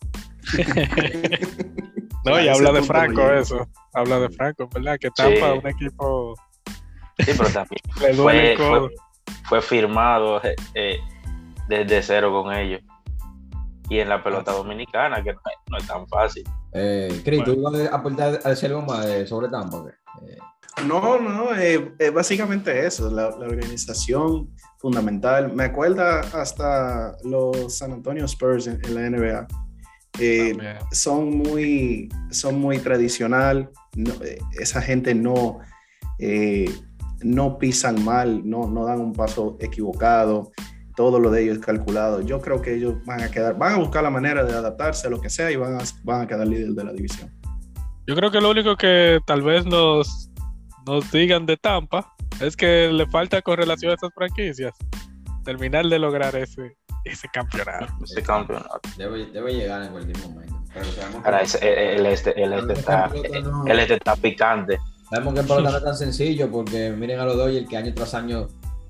no, 2.26 2.40
y 2.40 2.48
habla 2.48 2.72
de 2.72 2.84
Franco 2.84 3.32
eso. 3.32 3.68
Habla 3.94 4.20
de 4.20 4.30
Franco, 4.30 4.70
¿verdad? 4.74 4.98
Que 5.00 5.10
Tampa 5.12 5.54
un 5.54 5.68
equipo. 5.68 6.36
Sí, 7.20 7.32
pero 7.38 7.50
también 7.50 7.82
fue, 8.16 8.56
fue, 9.44 9.62
firmado 9.62 10.44
eh, 10.44 10.56
eh, 10.74 11.00
desde 11.68 12.02
cero 12.02 12.32
con 12.32 12.54
ellos. 12.54 12.82
Y 13.90 14.00
en 14.00 14.10
la 14.10 14.24
pelota 14.24 14.54
dominicana, 14.54 15.22
que 15.22 15.34
no, 15.70 15.78
es 15.78 15.86
tan 15.86 16.08
fácil. 16.08 16.44
Eh, 16.72 17.22
Cris, 17.24 17.44
¿tú 17.44 17.52
ibas 17.52 17.76
a 17.76 17.96
aportar 17.96 18.40
a 18.44 18.50
decir 18.50 18.70
algo 18.70 18.82
más 18.84 19.06
sobre 19.28 19.50
Tampa? 19.50 19.84
No, 20.86 21.20
no, 21.20 21.50
básicamente 22.14 22.86
eso, 22.86 23.10
la, 23.10 23.30
la 23.30 23.46
organización 23.46 24.50
fundamental. 24.84 25.54
Me 25.54 25.64
acuerda 25.64 26.20
hasta 26.34 27.16
los 27.24 27.78
San 27.78 27.94
Antonio 27.94 28.26
Spurs 28.26 28.68
en, 28.68 28.82
la 28.94 29.10
NBA. 29.10 29.48
Eh, 30.20 30.56
son 30.92 31.38
muy 31.38 32.08
son 32.30 32.60
muy 32.60 32.78
tradicional 32.78 33.72
eh, 33.98 34.38
esa 34.60 34.80
gente 34.80 35.16
no 35.16 35.58
eh, 36.20 36.72
no 37.24 37.58
pisan 37.58 38.06
mal 38.06 38.48
no, 38.48 38.68
no 38.68 38.86
dan 38.86 39.02
un 39.02 39.14
paso 39.14 39.58
equivocado 39.60 40.52
todo 40.96 41.20
lo 41.20 41.32
de 41.32 41.42
ellos 41.42 41.58
es 41.58 41.66
calculado 41.66 42.22
yo 42.22 42.40
creo 42.42 42.62
que 42.62 42.76
ellos 42.76 43.04
van 43.06 43.22
a 43.22 43.32
quedar 43.32 43.58
van 43.58 43.74
a 43.74 43.78
buscar 43.78 44.04
la 44.04 44.12
manera 44.12 44.44
de 44.44 44.54
adaptarse 44.54 45.08
a 45.08 45.10
lo 45.10 45.20
que 45.20 45.32
sea 45.32 45.50
y 45.50 45.56
van 45.56 45.78
a, 45.78 45.84
van 46.04 46.22
a 46.22 46.28
quedar 46.28 46.48
líderes 46.48 46.76
de 46.76 46.84
la 46.84 46.94
división 46.94 47.32
yo 48.06 48.16
creo 48.16 48.30
que 48.30 48.40
lo 48.40 48.52
único 48.52 48.76
que 48.76 49.20
tal 49.26 49.42
vez 49.42 49.66
nos 49.66 50.30
nos 50.86 51.12
digan 51.12 51.46
de 51.46 51.58
Tampa 51.58 52.14
es 52.42 52.56
que 52.56 52.90
le 52.92 53.06
falta 53.08 53.42
con 53.42 53.58
relación 53.58 53.92
a 53.92 53.96
estas 53.96 54.14
franquicias 54.14 54.74
terminar 55.44 55.86
de 55.86 56.00
lograr 56.00 56.36
ese, 56.36 56.76
ese 57.04 57.28
campeonato. 57.30 57.94
Ese 58.04 58.24
campeonato. 58.24 58.80
Debe, 58.98 59.26
debe 59.28 59.54
llegar 59.54 59.84
en 59.84 59.92
cualquier 59.92 60.18
momento. 60.20 60.54
Ahora, 61.24 61.42
el, 61.42 62.06
este, 62.08 62.42
el, 62.42 62.54
este 62.54 62.74
está, 62.74 63.12
el 63.14 63.80
este 63.80 63.94
está 63.96 64.16
picante. 64.16 64.80
Sabemos 65.10 65.34
que 65.36 65.40
el 65.42 65.46
pelota 65.46 65.72
no 65.72 65.78
es 65.78 65.84
tan 65.84 65.96
sencillo 65.96 66.50
porque 66.50 66.90
miren 66.92 67.20
a 67.20 67.26
los 67.26 67.38
Dodgers 67.38 67.70
que 67.70 67.78
año 67.78 67.94
tras 67.94 68.14
año 68.16 68.48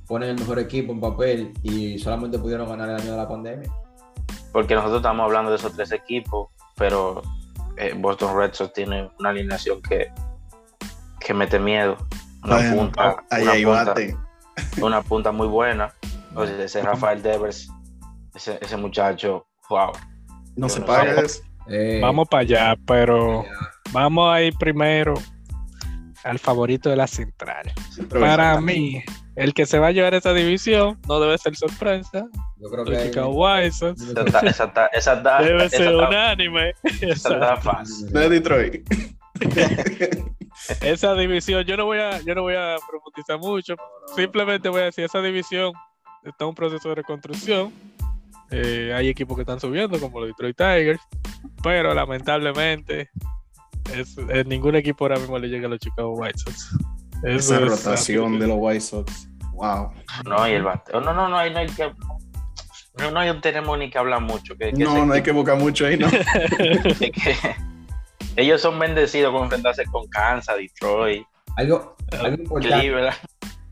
ponen 0.08 0.30
el 0.30 0.40
mejor 0.40 0.60
equipo 0.60 0.94
en 0.94 1.02
papel 1.02 1.54
y 1.64 1.98
solamente 2.00 2.40
pudieron 2.40 2.70
ganar 2.70 2.90
el 2.90 2.96
año 2.96 3.12
de 3.12 3.18
la 3.18 3.28
pandemia. 3.28 3.70
Porque 4.52 4.76
nosotros 4.76 4.98
estamos 4.98 5.26
hablando 5.26 5.52
de 5.52 5.58
esos 5.58 5.74
tres 5.74 5.92
equipos, 5.92 6.50
pero 6.78 7.22
eh, 7.78 7.94
Boston 7.98 8.38
Red 8.38 8.54
Sox 8.54 8.72
tiene 8.74 9.10
una 9.20 9.30
alineación 9.30 9.82
que, 9.82 10.12
que 11.24 11.34
mete 11.34 11.60
miedo. 11.60 11.98
Una 12.44 12.74
punta, 12.74 13.24
una, 14.82 15.02
punta, 15.04 15.32
muy 15.32 15.48
buena. 15.48 15.94
ese 16.60 16.82
Rafael 16.82 17.24
Devers, 17.24 17.70
ese, 18.36 18.78
muchacho, 18.78 19.48
wow. 19.70 19.92
No 20.56 20.68
se 20.68 20.82
paga 20.82 21.24
eh, 21.70 22.00
vamos 22.02 22.28
para 22.28 22.42
allá, 22.42 22.76
pero 22.86 23.46
vamos 23.94 24.34
a 24.34 24.42
ir 24.42 24.54
primero 24.60 25.14
al 26.26 26.38
favorito 26.38 26.90
de 26.90 26.98
la 26.98 27.08
central. 27.08 27.72
Para 28.10 28.60
mí, 28.60 29.02
el 29.36 29.54
que 29.54 29.66
se 29.66 29.80
va 29.80 29.88
a 29.88 29.92
llevar 29.92 30.14
esa 30.14 30.34
división 30.34 31.00
no 31.08 31.20
debe 31.20 31.38
ser 31.38 31.56
sorpresa. 31.56 32.26
Yo 32.58 32.70
creo 32.70 32.86
que 32.86 33.06
Chicago 33.06 33.30
White 33.30 33.72
Sox. 33.72 34.14
Debe 34.14 35.70
ser 35.70 35.96
unánime. 35.96 36.74
Esa 37.02 37.58
fácil. 37.58 38.12
De 38.12 38.30
Detroit. 38.30 38.88
esa 40.82 41.14
división, 41.16 41.64
yo 41.64 41.78
no 41.78 41.86
voy 41.86 42.00
a, 42.00 42.22
yo 42.22 42.36
no 42.36 42.44
voy 42.44 42.56
a 42.56 42.76
profundizar 42.90 43.40
mucho, 43.40 43.76
simplemente 44.16 44.70
voy 44.70 44.82
a 44.82 44.86
decir, 44.86 45.06
esa 45.06 45.22
división 45.22 45.74
está 46.24 46.46
en 46.46 46.50
un 46.50 46.56
proceso 46.56 46.90
de 46.90 46.96
reconstrucción. 46.96 47.72
Eh, 48.52 48.94
hay 48.96 49.10
equipos 49.10 49.36
que 49.36 49.42
están 49.42 49.60
subiendo, 49.60 50.00
como 50.00 50.20
los 50.20 50.30
Detroit 50.30 50.56
Tigers, 50.56 51.02
pero 51.64 51.94
lamentablemente 51.94 53.10
es, 53.92 54.16
ningún 54.46 54.76
equipo 54.76 55.06
ahora 55.06 55.18
mismo 55.18 55.40
le 55.40 55.48
llega 55.48 55.68
a 55.68 55.70
los 55.70 55.80
Chicago 55.80 56.14
White 56.14 56.38
Sox. 56.38 56.78
Esa 57.24 57.60
rotación 57.60 58.38
de 58.40 58.48
los 58.48 58.58
White 58.60 58.82
Sox. 58.82 59.30
Wow. 59.54 59.92
No, 60.26 60.48
y 60.48 60.52
el 60.52 60.64
bateo. 60.64 61.02
No, 61.02 61.14
no, 61.14 61.30
no, 61.30 61.38
hay, 61.38 61.52
no 61.52 61.60
hay 61.60 61.68
que. 61.68 61.92
No, 63.00 63.12
no 63.12 63.42
tenemos 63.42 63.78
ni 63.80 63.90
que 63.90 63.98
hablar 63.98 64.22
mucho. 64.22 64.56
Que, 64.56 64.72
no, 64.74 65.06
no 65.06 65.14
hay 65.14 65.24
que 65.24 65.32
buscar 65.32 65.58
mucho 65.58 65.86
ahí, 65.86 65.98
¿no? 65.98 66.08
ellos 68.36 68.62
son 68.62 68.80
bendecidos 68.80 69.32
con 69.34 69.44
enfrentarse 69.44 69.86
con 69.86 70.08
Kansas, 70.08 70.58
Detroit. 70.58 71.26
Algo, 71.56 71.96
algo 72.12 72.42
importante. 72.42 73.10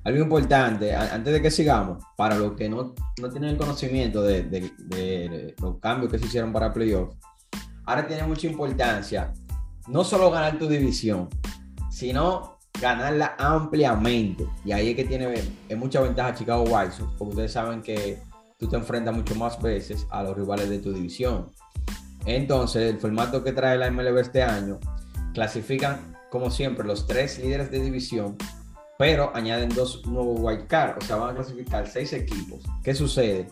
Algo 0.03 0.23
importante, 0.23 0.95
antes 0.95 1.31
de 1.31 1.41
que 1.43 1.51
sigamos, 1.51 2.03
para 2.17 2.35
los 2.35 2.53
que 2.53 2.67
no, 2.67 2.95
no 3.19 3.29
tienen 3.29 3.51
el 3.51 3.57
conocimiento 3.57 4.23
de, 4.23 4.43
de, 4.43 5.55
los 5.61 5.77
cambios 5.77 6.11
que 6.11 6.17
se 6.17 6.25
hicieron 6.25 6.51
para 6.51 6.73
playoffs, 6.73 7.15
ahora 7.85 8.07
tiene 8.07 8.23
mucha 8.23 8.47
importancia 8.47 9.31
no 9.87 10.03
solo 10.03 10.31
ganar 10.31 10.57
tu 10.57 10.67
división, 10.67 11.29
sino 11.91 12.57
ganarla 12.79 13.35
ampliamente. 13.37 14.47
Y 14.65 14.71
ahí 14.71 14.89
es 14.89 14.95
que 14.95 15.03
tiene 15.03 15.35
es 15.69 15.77
mucha 15.77 16.01
ventaja 16.01 16.33
Chicago 16.33 16.63
White 16.63 16.93
Sox, 16.93 17.13
porque 17.19 17.31
ustedes 17.31 17.51
saben 17.51 17.83
que 17.83 18.19
tú 18.57 18.67
te 18.67 18.77
enfrentas 18.77 19.15
mucho 19.15 19.35
más 19.35 19.61
veces 19.61 20.07
a 20.09 20.23
los 20.23 20.35
rivales 20.35 20.67
de 20.67 20.79
tu 20.79 20.91
división. 20.93 21.51
Entonces, 22.25 22.93
el 22.93 22.99
formato 22.99 23.43
que 23.43 23.51
trae 23.51 23.77
la 23.77 23.89
MLB 23.89 24.17
este 24.17 24.43
año, 24.43 24.79
clasifican 25.33 26.15
como 26.29 26.49
siempre 26.49 26.85
los 26.85 27.07
tres 27.07 27.39
líderes 27.39 27.71
de 27.71 27.81
división, 27.81 28.37
pero 28.97 29.31
añaden 29.35 29.69
dos 29.69 30.05
nuevos 30.05 30.39
wild 30.39 30.67
card, 30.67 30.97
o 30.97 31.01
sea, 31.01 31.15
van 31.17 31.31
a 31.31 31.35
clasificar 31.35 31.87
seis 31.87 32.13
equipos. 32.13 32.63
¿Qué 32.83 32.93
sucede? 32.93 33.47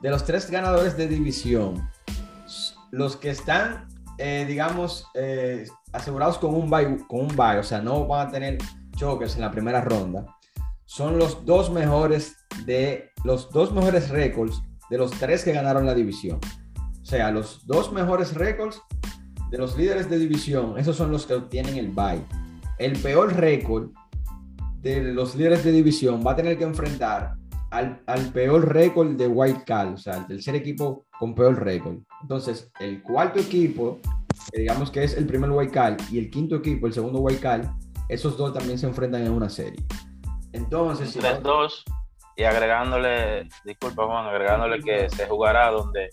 De 0.00 0.10
los 0.10 0.24
tres 0.24 0.50
ganadores 0.50 0.96
de 0.96 1.08
división, 1.08 1.88
los 2.90 3.16
que 3.16 3.30
están, 3.30 3.88
eh, 4.18 4.44
digamos, 4.46 5.06
eh, 5.14 5.66
asegurados 5.92 6.38
con 6.38 6.54
un 6.54 6.70
bye, 6.70 6.98
con 7.08 7.22
un 7.22 7.36
bye, 7.36 7.58
o 7.58 7.64
sea, 7.64 7.80
no 7.80 8.06
van 8.06 8.28
a 8.28 8.30
tener 8.30 8.58
choques 8.96 9.34
en 9.34 9.42
la 9.42 9.50
primera 9.50 9.80
ronda, 9.80 10.24
son 10.84 11.18
los 11.18 11.44
dos 11.44 11.70
mejores 11.70 12.36
de 12.64 13.10
los 13.24 13.50
dos 13.50 13.72
mejores 13.72 14.08
récords 14.08 14.62
de 14.88 14.98
los 14.98 15.10
tres 15.10 15.44
que 15.44 15.52
ganaron 15.52 15.84
la 15.84 15.94
división. 15.94 16.38
O 17.06 17.08
sea, 17.08 17.30
los 17.30 17.64
dos 17.68 17.92
mejores 17.92 18.34
récords 18.34 18.82
de 19.52 19.58
los 19.58 19.78
líderes 19.78 20.10
de 20.10 20.18
división, 20.18 20.76
esos 20.76 20.96
son 20.96 21.12
los 21.12 21.24
que 21.24 21.34
obtienen 21.34 21.76
el 21.76 21.90
bye. 21.90 22.20
El 22.78 22.98
peor 22.98 23.32
récord 23.36 23.90
de 24.80 25.12
los 25.12 25.36
líderes 25.36 25.62
de 25.62 25.70
división 25.70 26.24
va 26.26 26.32
a 26.32 26.36
tener 26.36 26.58
que 26.58 26.64
enfrentar 26.64 27.36
al, 27.70 28.00
peor 28.34 28.74
récord 28.74 29.10
de 29.12 29.28
White 29.28 29.62
Card, 29.64 29.94
o 29.94 29.96
sea, 29.96 30.14
el 30.14 30.26
tercer 30.26 30.56
equipo 30.56 31.06
con 31.16 31.32
peor 31.32 31.62
récord. 31.62 31.98
Entonces, 32.22 32.72
el 32.80 33.00
cuarto 33.04 33.38
equipo, 33.38 34.00
digamos 34.52 34.90
que 34.90 35.04
es 35.04 35.16
el 35.16 35.26
primer 35.26 35.52
White 35.52 35.72
Card, 35.72 36.00
y 36.10 36.18
el 36.18 36.28
quinto 36.28 36.56
equipo, 36.56 36.88
el 36.88 36.92
segundo 36.92 37.20
White 37.20 37.40
Card, 37.40 37.66
esos 38.08 38.36
dos 38.36 38.52
también 38.52 38.80
se 38.80 38.88
enfrentan 38.88 39.24
en 39.24 39.30
una 39.30 39.48
serie. 39.48 39.80
Entonces, 40.52 41.10
si 41.10 41.20
dos, 41.40 41.84
y 42.36 42.42
agregándole, 42.42 43.48
disculpa 43.64 44.06
Juan, 44.06 44.26
agregándole 44.26 44.82
que 44.82 45.08
se 45.08 45.28
jugará 45.28 45.70
donde 45.70 46.10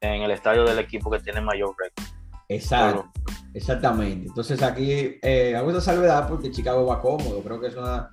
en 0.00 0.22
el 0.22 0.30
estadio 0.30 0.64
del 0.64 0.78
equipo 0.78 1.10
que 1.10 1.20
tiene 1.20 1.40
mayor 1.40 1.74
récord. 1.78 2.20
Exacto, 2.48 3.10
exactamente. 3.54 4.26
Entonces 4.26 4.62
aquí 4.62 5.18
eh, 5.22 5.54
hago 5.56 5.70
esta 5.70 5.80
salvedad 5.80 6.28
porque 6.28 6.50
Chicago 6.50 6.86
va 6.86 7.00
cómodo. 7.00 7.42
Creo 7.42 7.60
que 7.60 7.68
es 7.68 7.76
una 7.76 8.10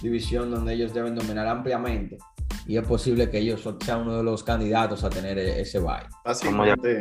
división 0.00 0.50
donde 0.50 0.74
ellos 0.74 0.94
deben 0.94 1.14
dominar 1.14 1.46
ampliamente 1.46 2.18
y 2.66 2.76
es 2.76 2.86
posible 2.86 3.28
que 3.30 3.38
ellos 3.38 3.68
sean 3.84 4.02
uno 4.02 4.18
de 4.18 4.22
los 4.22 4.44
candidatos 4.44 5.02
a 5.02 5.10
tener 5.10 5.38
e-, 5.38 5.60
ese 5.60 5.80
bye. 5.80 6.06
Básicamente, 6.24 6.98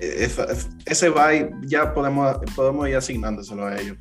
eh, 0.00 0.28
ese 0.84 1.08
bye 1.08 1.50
ya 1.62 1.94
podemos, 1.94 2.36
podemos 2.54 2.88
ir 2.88 2.96
asignándoselo 2.96 3.66
a 3.66 3.80
ellos 3.80 3.96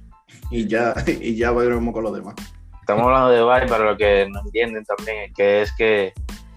y 0.52 0.68
ya, 0.68 0.94
y 1.08 1.36
ya 1.36 1.52
veremos 1.52 1.94
con 1.94 2.04
los 2.04 2.14
demás. 2.14 2.36
Estamos 2.82 3.06
hablando 3.06 3.30
de 3.30 3.42
bye, 3.44 3.68
para 3.70 3.92
lo 3.92 3.98
que 3.98 4.28
no 4.30 4.42
entienden 4.42 4.84
también 4.84 5.34
que 5.34 5.62
es 5.62 5.72
que 5.78 6.14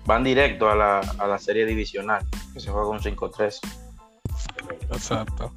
van 0.06 0.24
directo 0.24 0.70
a 0.70 0.74
la, 0.74 1.00
a 1.00 1.26
la 1.26 1.38
serie 1.38 1.66
divisional, 1.66 2.24
que 2.52 2.60
se 2.60 2.70
juega 2.70 2.86
con 2.86 3.00
5-3. 3.00 3.60
Exacto. 4.90 5.52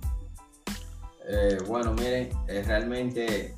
Eh, 1.27 1.57
bueno, 1.67 1.93
miren, 1.93 2.29
eh, 2.47 2.63
realmente, 2.65 3.55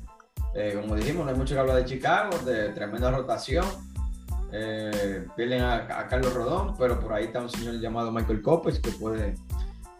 eh, 0.54 0.78
como 0.80 0.94
dijimos, 0.94 1.24
no 1.24 1.32
hay 1.32 1.38
mucho 1.38 1.54
que 1.54 1.60
hablar 1.60 1.76
de 1.76 1.84
Chicago, 1.86 2.38
de 2.38 2.68
tremenda 2.70 3.10
rotación. 3.10 3.64
Eh, 4.54 5.26
pierden 5.34 5.62
a, 5.62 6.06
Carlos 6.08 6.34
Rodón, 6.34 6.76
pero 6.76 7.00
por 7.00 7.14
ahí 7.14 7.24
está 7.24 7.40
un 7.40 7.48
señor 7.48 7.80
llamado 7.80 8.12
Michael 8.12 8.42
Copes 8.42 8.80
que 8.80 8.90
puede, 8.90 9.34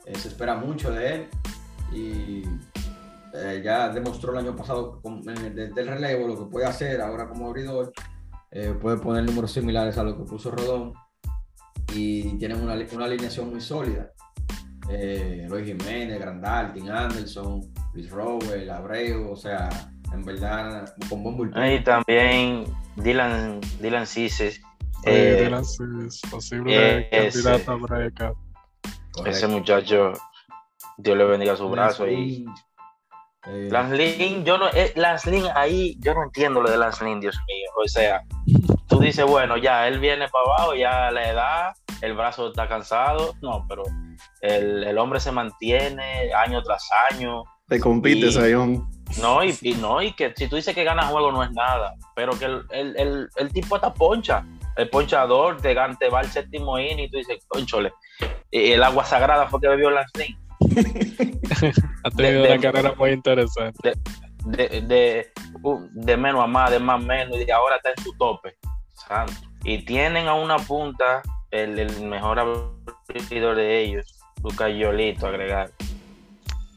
eh, 0.04 0.14
se 0.14 0.28
espera 0.28 0.54
mucho 0.56 0.90
de 0.90 1.14
él 1.14 1.28
y 1.90 2.42
eh, 3.32 3.62
ya 3.64 3.88
demostró 3.88 4.32
el 4.32 4.40
año 4.40 4.54
pasado 4.54 5.00
desde 5.02 5.80
el 5.80 5.88
relevo 5.88 6.28
lo 6.28 6.38
que 6.38 6.50
puede 6.50 6.66
hacer 6.66 7.00
ahora 7.00 7.26
como 7.28 7.46
abridor. 7.46 7.92
Puede 8.80 8.98
poner 8.98 9.24
números 9.24 9.52
similares 9.52 9.96
a 9.98 10.04
lo 10.04 10.16
que 10.16 10.24
puso 10.24 10.50
Rodón 10.50 10.92
y 11.94 12.36
tienen 12.38 12.60
una, 12.60 12.74
una 12.92 13.04
alineación 13.04 13.50
muy 13.50 13.60
sólida. 13.60 14.12
Luis 15.48 15.66
Jiménez, 15.66 16.20
Grandal, 16.20 16.72
Tim 16.72 16.90
Anderson, 16.90 17.60
Luis 17.94 18.10
Robert, 18.10 18.68
Abreu, 18.68 19.30
o 19.32 19.36
sea, 19.36 19.68
en 20.12 20.24
verdad, 20.24 20.94
con 21.08 21.22
buen 21.22 21.52
Y 21.72 21.82
también 21.82 22.64
Dylan, 22.96 23.60
Dylan 23.80 24.06
Cises. 24.06 24.60
Eh, 25.04 25.44
Dylan 25.44 25.64
Cises, 25.64 26.20
posible 26.30 26.98
eh, 26.98 27.08
candidato 27.10 27.72
a 27.72 27.76
breakout. 27.76 28.36
Ese 29.26 29.46
muchacho, 29.46 30.12
Dios 30.98 31.16
le 31.16 31.24
bendiga 31.24 31.56
su 31.56 31.68
brazo. 31.68 32.08
Y, 32.08 32.44
eh, 33.46 33.68
Lanslin, 33.70 34.44
yo 34.44 34.56
no, 34.56 34.68
eh, 34.68 34.92
Lanslin 34.94 35.44
ahí, 35.54 35.96
yo 36.00 36.14
no 36.14 36.22
entiendo 36.24 36.60
lo 36.60 36.70
de 36.70 36.78
Lanslin, 36.78 37.20
Dios 37.20 37.36
mío. 37.48 37.70
O 37.76 37.88
sea, 37.88 38.22
tú 38.88 39.00
dices, 39.00 39.24
bueno, 39.24 39.56
ya 39.56 39.88
él 39.88 39.98
viene 39.98 40.28
para 40.28 40.44
abajo, 40.44 40.74
ya 40.74 41.10
la 41.10 41.28
edad, 41.28 41.72
el 42.00 42.14
brazo 42.14 42.48
está 42.48 42.68
cansado. 42.68 43.34
No, 43.42 43.66
pero 43.68 43.82
el, 44.40 44.84
el 44.84 44.98
hombre 44.98 45.18
se 45.18 45.32
mantiene 45.32 46.32
año 46.34 46.62
tras 46.62 46.88
año. 47.10 47.42
Te 47.68 47.80
compites, 47.80 48.34
Sayón. 48.34 48.88
No, 49.20 49.44
y, 49.44 49.56
no, 49.78 50.00
y 50.00 50.12
que 50.12 50.32
si 50.36 50.48
tú 50.48 50.56
dices 50.56 50.74
que 50.74 50.84
gana 50.84 51.06
juego 51.06 51.32
no 51.32 51.42
es 51.42 51.50
nada, 51.52 51.94
pero 52.14 52.38
que 52.38 52.46
el, 52.46 53.52
tipo 53.52 53.76
está 53.76 53.92
poncha, 53.92 54.44
el 54.76 54.88
ponchador 54.88 55.60
te, 55.60 55.76
te 55.98 56.08
va 56.08 56.20
al 56.20 56.30
séptimo 56.30 56.78
in 56.78 56.98
y 56.98 57.10
tú 57.10 57.18
dices, 57.18 57.44
conchole, 57.48 57.92
el 58.50 58.82
agua 58.82 59.04
sagrada 59.04 59.48
fue 59.48 59.60
que 59.60 59.68
bebió 59.68 59.90
Lansing. 59.90 60.38
ha 62.04 62.10
tenido 62.10 62.44
una 62.44 62.58
carrera 62.60 62.94
muy 62.96 63.10
interesante. 63.10 63.92
De, 64.44 65.30
de, 65.92 66.16
menos 66.16 66.42
a 66.42 66.46
más, 66.46 66.70
de 66.70 66.78
más 66.78 67.02
a 67.02 67.06
menos, 67.06 67.36
y 67.36 67.50
ahora 67.50 67.76
está 67.76 67.90
en 67.90 68.04
su 68.04 68.12
tope. 68.16 68.56
Y 69.64 69.84
tienen 69.84 70.26
a 70.26 70.34
una 70.34 70.56
punta 70.58 71.22
el, 71.50 72.00
mejor 72.02 72.38
abridor 72.38 73.56
de 73.56 73.80
ellos, 73.80 74.18
Lucas 74.42 74.72
Yolito, 74.74 75.26
agregar. 75.26 75.70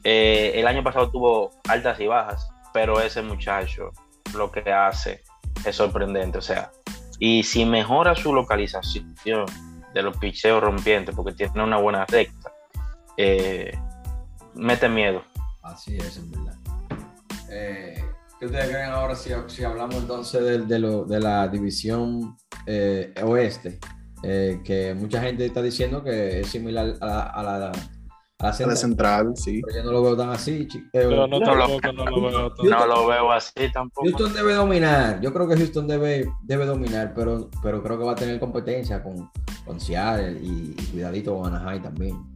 Eh, 0.04 0.52
el 0.54 0.66
año 0.66 0.84
pasado 0.84 1.10
tuvo 1.10 1.50
altas 1.68 1.98
y 1.98 2.06
bajas, 2.06 2.48
pero 2.72 3.00
ese 3.00 3.22
muchacho 3.22 3.90
lo 4.34 4.52
que 4.52 4.72
hace 4.72 5.22
es 5.64 5.74
sorprendente. 5.74 6.38
O 6.38 6.42
sea, 6.42 6.70
y 7.18 7.42
si 7.42 7.64
mejora 7.64 8.14
su 8.14 8.32
localización 8.32 9.46
de 9.94 10.02
los 10.02 10.16
picheos 10.18 10.62
rompientes, 10.62 11.14
porque 11.14 11.32
tiene 11.32 11.64
una 11.64 11.78
buena 11.78 12.04
recta, 12.04 12.52
eh, 13.16 13.76
mete 14.54 14.88
miedo. 14.88 15.22
Así 15.62 15.96
es, 15.96 16.16
en 16.18 16.30
verdad. 16.30 16.54
Eh, 17.50 18.04
¿Qué 18.38 18.46
ustedes 18.46 18.68
creen 18.68 18.90
ahora 18.90 19.14
si, 19.14 19.30
si 19.46 19.64
hablamos 19.64 19.96
entonces 19.96 20.42
de, 20.42 20.58
de, 20.58 20.78
lo, 20.78 21.04
de 21.04 21.20
la 21.20 21.48
división 21.48 22.36
oeste? 23.22 23.78
que 24.22 24.92
mucha 24.98 25.20
gente 25.20 25.46
está 25.46 25.62
diciendo 25.62 26.02
que 26.02 26.40
es 26.40 26.48
similar 26.48 26.94
a 27.00 27.42
la 27.42 27.72
a 28.38 28.48
la 28.48 28.76
central, 28.76 29.32
sí. 29.34 29.62
Pero 29.64 29.78
yo 29.78 29.84
no 29.84 29.92
lo 29.92 30.02
veo 30.02 30.16
tan 30.16 30.28
así, 30.28 30.68
no, 30.92 31.26
no, 31.26 32.86
lo, 32.86 33.06
veo 33.06 33.32
así 33.32 33.72
tampoco. 33.72 34.06
Houston 34.06 34.34
debe 34.34 34.52
dominar. 34.54 35.20
Yo 35.22 35.32
creo 35.32 35.48
que 35.48 35.56
Houston 35.56 35.86
debe, 35.86 36.30
debe 36.42 36.66
dominar, 36.66 37.14
pero, 37.14 37.48
pero 37.62 37.82
creo 37.82 37.98
que 37.98 38.04
va 38.04 38.12
a 38.12 38.16
tener 38.16 38.38
competencia 38.38 39.02
con, 39.02 39.30
con 39.64 39.80
Seattle 39.80 40.38
y, 40.42 40.74
cuidadito 40.92 41.34
con 41.34 41.54
Anaheim 41.54 41.82
también. 41.82 42.35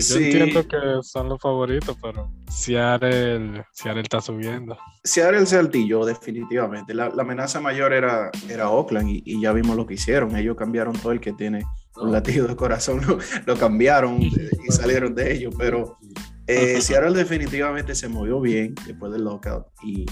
Sí, 0.00 0.14
yo 0.14 0.18
entiendo 0.18 0.68
que 0.68 0.78
son 1.02 1.28
los 1.28 1.40
favoritos, 1.40 1.96
pero 2.02 2.30
Seattle, 2.50 3.64
Seattle 3.72 4.02
está 4.02 4.20
subiendo. 4.20 4.76
Seattle 5.04 5.46
se 5.46 5.56
altilló 5.56 6.04
definitivamente. 6.04 6.94
La, 6.94 7.06
amenaza 7.06 7.60
mayor 7.60 7.92
era, 7.92 8.30
era 8.48 8.70
Oakland 8.70 9.08
y, 9.08 9.22
y, 9.24 9.40
ya 9.40 9.52
vimos 9.52 9.76
lo 9.76 9.86
que 9.86 9.94
hicieron. 9.94 10.36
Ellos 10.36 10.56
cambiaron 10.56 10.94
todo 10.94 11.12
el 11.12 11.20
que 11.20 11.32
tiene 11.32 11.64
un 12.00 12.12
latido 12.12 12.46
de 12.46 12.56
corazón 12.56 13.00
lo, 13.46 13.56
cambiaron 13.56 14.22
y 14.22 14.32
salieron 14.70 15.14
de 15.14 15.32
ellos, 15.34 15.54
pero 15.56 15.98
eh, 16.46 16.80
Seattle 16.80 17.16
definitivamente 17.16 17.94
se 17.94 18.08
movió 18.08 18.40
bien 18.40 18.74
después 18.86 19.12
del 19.12 19.24
lockout 19.24 19.66
y, 19.82 20.06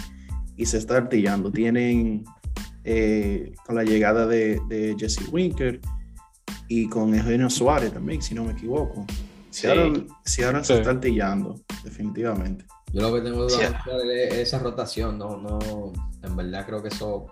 se 0.64 0.78
está 0.78 0.96
artillando. 0.96 1.52
Tienen 1.52 2.24
eh, 2.84 3.52
con 3.66 3.76
la 3.76 3.84
llegada 3.84 4.26
de, 4.26 4.96
Jesse 4.98 5.28
Winker 5.30 5.80
y 6.66 6.88
con 6.88 7.14
Eugenio 7.14 7.50
Suárez 7.50 7.92
también, 7.92 8.22
si 8.22 8.34
no 8.34 8.44
me 8.44 8.52
equivoco. 8.52 9.04
Seattle, 9.56 10.06
se 10.62 10.78
está 10.78 10.90
artillando, 10.90 11.54
definitivamente. 11.82 12.66
Yo 12.92 13.02
lo 13.02 13.14
que 13.14 13.22
tengo 13.22 13.48
duda 13.48 13.82
es 14.04 14.34
esa 14.34 14.58
rotación, 14.58 15.18
no, 15.18 15.38
no, 15.38 15.92
en 16.22 16.36
verdad 16.36 16.66
creo 16.66 16.82
que 16.82 16.88
eso 16.88 17.26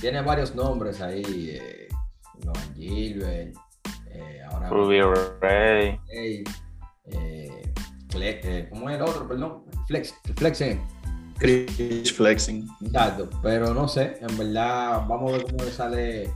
tiene 0.00 0.22
varios 0.22 0.54
nombres 0.54 1.02
ahí. 1.02 1.22
Eh, 1.50 1.88
Noah 2.44 2.74
Gilbert, 2.74 3.54
eh, 4.10 4.40
ahora 4.50 4.70
Ruby 4.70 5.00
Ray. 5.40 6.00
eh, 6.10 6.44
eh, 7.06 8.68
¿Cómo 8.70 8.88
es 8.88 8.96
el 8.96 9.02
otro? 9.02 9.28
Perdón, 9.28 9.64
Flex, 9.86 10.14
Flexing. 10.36 10.80
Chris 11.38 12.12
Flexing. 12.12 12.66
Exacto, 12.80 13.28
pero 13.42 13.74
no 13.74 13.86
sé, 13.86 14.18
en 14.20 14.38
verdad, 14.38 15.04
vamos 15.06 15.32
a 15.32 15.36
ver 15.36 15.44
cómo 15.44 15.64
le 15.64 15.70
sale. 15.70 16.30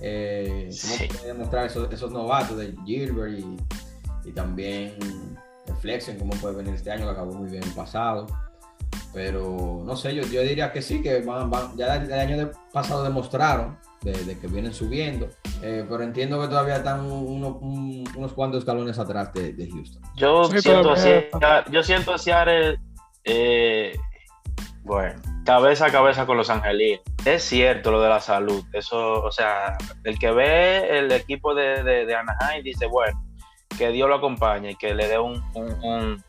Eh, 0.00 0.70
cómo 0.82 1.08
puede 1.08 1.32
demostrar 1.32 1.66
esos, 1.66 1.92
esos, 1.92 2.10
novatos 2.10 2.56
de 2.56 2.74
Gilbert 2.84 3.38
y, 3.38 3.56
y 4.28 4.32
también 4.32 4.94
el 5.00 6.18
cómo 6.18 6.32
puede 6.34 6.56
venir 6.56 6.74
este 6.74 6.90
año, 6.90 7.04
que 7.04 7.10
acabó 7.10 7.32
muy 7.32 7.50
bien 7.50 7.62
el 7.62 7.72
pasado. 7.72 8.26
Pero 9.12 9.82
no 9.84 9.96
sé, 9.96 10.14
yo, 10.14 10.22
yo 10.22 10.42
diría 10.42 10.72
que 10.72 10.82
sí, 10.82 11.02
que 11.02 11.20
van, 11.20 11.50
van, 11.50 11.76
ya 11.76 11.96
el 11.96 12.12
año 12.12 12.50
pasado 12.72 13.02
demostraron 13.02 13.78
de, 14.02 14.38
que 14.38 14.46
vienen 14.46 14.72
subiendo, 14.72 15.28
eh, 15.62 15.84
pero 15.88 16.02
entiendo 16.02 16.40
que 16.40 16.48
todavía 16.48 16.76
están 16.76 17.10
unos 17.10 18.32
cuantos 18.34 18.60
escalones 18.60 18.98
atrás 18.98 19.32
de, 19.32 19.68
Houston. 19.72 20.02
Yo, 20.16 20.44
siento 20.44 20.92
hacia, 20.92 21.28
yo 21.70 21.82
siento 21.82 22.14
eh, 23.24 23.96
bueno, 24.82 25.20
cabeza 25.44 25.86
a 25.86 25.90
cabeza 25.90 26.26
con 26.26 26.36
los 26.36 26.50
angelinos. 26.50 27.02
Es 27.24 27.42
cierto 27.42 27.90
lo 27.90 28.00
de 28.00 28.08
la 28.08 28.20
salud, 28.20 28.64
eso, 28.72 29.22
o 29.22 29.32
sea, 29.32 29.76
el 30.04 30.18
que 30.18 30.30
ve 30.30 30.98
el 30.98 31.10
equipo 31.12 31.54
de, 31.54 31.82
de, 31.82 32.14
Anaheim 32.14 32.62
dice, 32.62 32.86
bueno, 32.86 33.20
que 33.76 33.90
Dios 33.90 34.08
lo 34.08 34.16
acompañe 34.16 34.72
y 34.72 34.76
que 34.76 34.94
le 34.94 35.08
dé 35.08 35.18
un, 35.18 35.42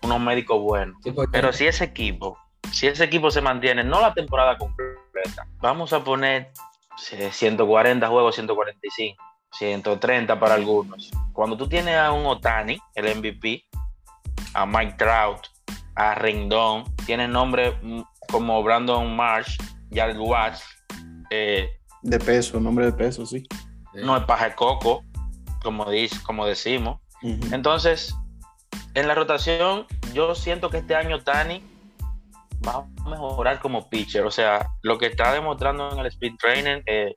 unos 0.04 0.20
médicos 0.20 0.62
buenos. 0.62 0.98
Pero 1.32 1.54
si 1.54 1.68
ese 1.68 1.86
equipo, 1.86 2.38
si 2.72 2.88
ese 2.88 3.04
equipo 3.04 3.32
se 3.32 3.42
mantiene, 3.42 3.84
no 3.84 4.02
la 4.02 4.14
temporada 4.14 4.58
completa, 4.58 5.48
vamos 5.60 5.94
a 5.94 6.04
poner 6.04 6.52
140 6.98 8.08
juegos, 8.08 8.36
145, 8.36 9.24
130 9.52 10.40
para 10.40 10.56
algunos. 10.56 11.12
Cuando 11.34 11.58
tú 11.58 11.68
tienes 11.68 11.96
a 11.96 12.12
un 12.12 12.26
Otani, 12.26 12.80
el 12.96 13.16
MVP, 13.16 13.64
a 14.54 14.66
Mike 14.66 14.96
Trout, 14.98 15.48
a 15.96 16.16
Rendon, 16.16 16.84
tienes 17.06 17.30
nombres 17.30 17.74
mm, 17.82 18.02
como 18.32 18.62
Brandon 18.64 19.16
Marsh, 19.16 19.58
Jared 19.92 20.18
Watts. 20.18 20.64
Eh, 21.30 21.70
de 22.02 22.20
peso, 22.20 22.60
nombre 22.60 22.86
de 22.86 22.94
peso, 22.94 23.26
sí. 23.26 23.44
No 23.94 24.16
es 24.16 24.24
paja 24.24 24.56
coco, 24.56 25.04
como, 25.64 25.90
dice, 25.90 26.18
como 26.24 26.46
decimos. 26.46 27.00
Entonces, 27.22 28.16
en 28.94 29.08
la 29.08 29.16
rotación, 29.16 29.86
yo 30.14 30.36
siento 30.36 30.70
que 30.70 30.78
este 30.78 30.96
año 30.96 31.18
Otani 31.18 31.64
va 32.66 32.86
a 33.06 33.10
mejorar 33.10 33.60
como 33.60 33.90
pitcher. 33.90 34.26
O 34.26 34.32
sea, 34.32 34.68
lo 34.82 34.98
que 34.98 35.08
está 35.08 35.34
demostrando 35.34 35.92
en 35.92 36.00
el 36.00 36.08
speed 36.08 36.34
training 36.40 36.82
eh, 36.86 37.16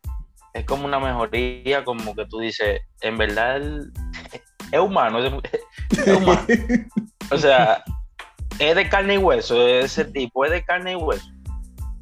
es 0.54 0.64
como 0.64 0.84
una 0.84 0.98
mejoría, 0.98 1.84
como 1.84 2.14
que 2.14 2.26
tú 2.26 2.38
dices, 2.38 2.80
en 3.00 3.16
verdad 3.16 3.60
es 4.70 4.80
humano, 4.80 5.18
es, 5.18 5.32
humano. 6.06 6.46
o 7.30 7.38
sea, 7.38 7.84
es 8.58 8.76
de 8.76 8.88
carne 8.88 9.14
y 9.14 9.18
hueso, 9.18 9.66
ese 9.66 10.04
tipo 10.04 10.44
es 10.44 10.50
de 10.50 10.64
carne 10.64 10.92
y 10.92 10.96
hueso. 10.96 11.26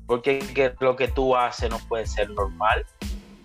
Porque 0.07 0.75
lo 0.81 0.97
que 0.97 1.07
tú 1.09 1.37
haces 1.37 1.71
no 1.71 1.79
puede 1.89 2.07
ser 2.07 2.31
normal. 2.31 2.85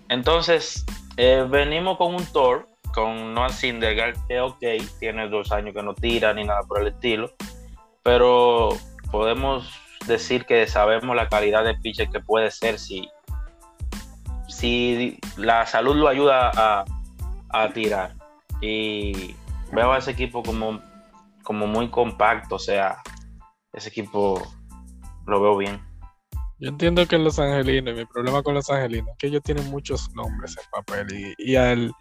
Entonces, 0.08 0.84
eh, 1.16 1.46
venimos 1.48 1.96
con 1.96 2.14
un 2.14 2.24
tour 2.26 2.68
con 2.96 3.34
Noah 3.34 3.50
Syndergaard, 3.50 4.16
que 4.26 4.40
ok, 4.40 4.64
tiene 4.98 5.28
dos 5.28 5.52
años 5.52 5.74
que 5.74 5.82
no 5.82 5.94
tira 5.94 6.32
ni 6.32 6.44
nada 6.44 6.62
por 6.62 6.80
el 6.80 6.88
estilo, 6.88 7.30
pero 8.02 8.70
podemos 9.10 9.70
decir 10.06 10.46
que 10.46 10.66
sabemos 10.66 11.14
la 11.14 11.28
calidad 11.28 11.62
de 11.62 11.74
pitcher 11.74 12.08
que 12.08 12.20
puede 12.20 12.50
ser 12.50 12.78
si, 12.78 13.06
si 14.48 15.20
la 15.36 15.66
salud 15.66 15.94
lo 15.94 16.08
ayuda 16.08 16.50
a, 16.56 16.84
a 17.50 17.68
tirar. 17.74 18.14
Y 18.62 19.36
veo 19.72 19.92
a 19.92 19.98
ese 19.98 20.12
equipo 20.12 20.42
como, 20.42 20.80
como 21.42 21.66
muy 21.66 21.90
compacto, 21.90 22.54
o 22.54 22.58
sea, 22.58 22.96
ese 23.74 23.90
equipo 23.90 24.42
lo 25.26 25.42
veo 25.42 25.58
bien. 25.58 25.82
Yo 26.60 26.70
entiendo 26.70 27.06
que 27.06 27.18
los 27.18 27.38
angelinos, 27.38 27.94
mi 27.94 28.06
problema 28.06 28.42
con 28.42 28.54
los 28.54 28.70
angelinos 28.70 29.10
es 29.10 29.16
que 29.18 29.26
ellos 29.26 29.42
tienen 29.42 29.68
muchos 29.70 30.10
nombres 30.14 30.56
en 30.56 30.64
papel 30.70 31.34
y, 31.36 31.56
al, 31.56 31.92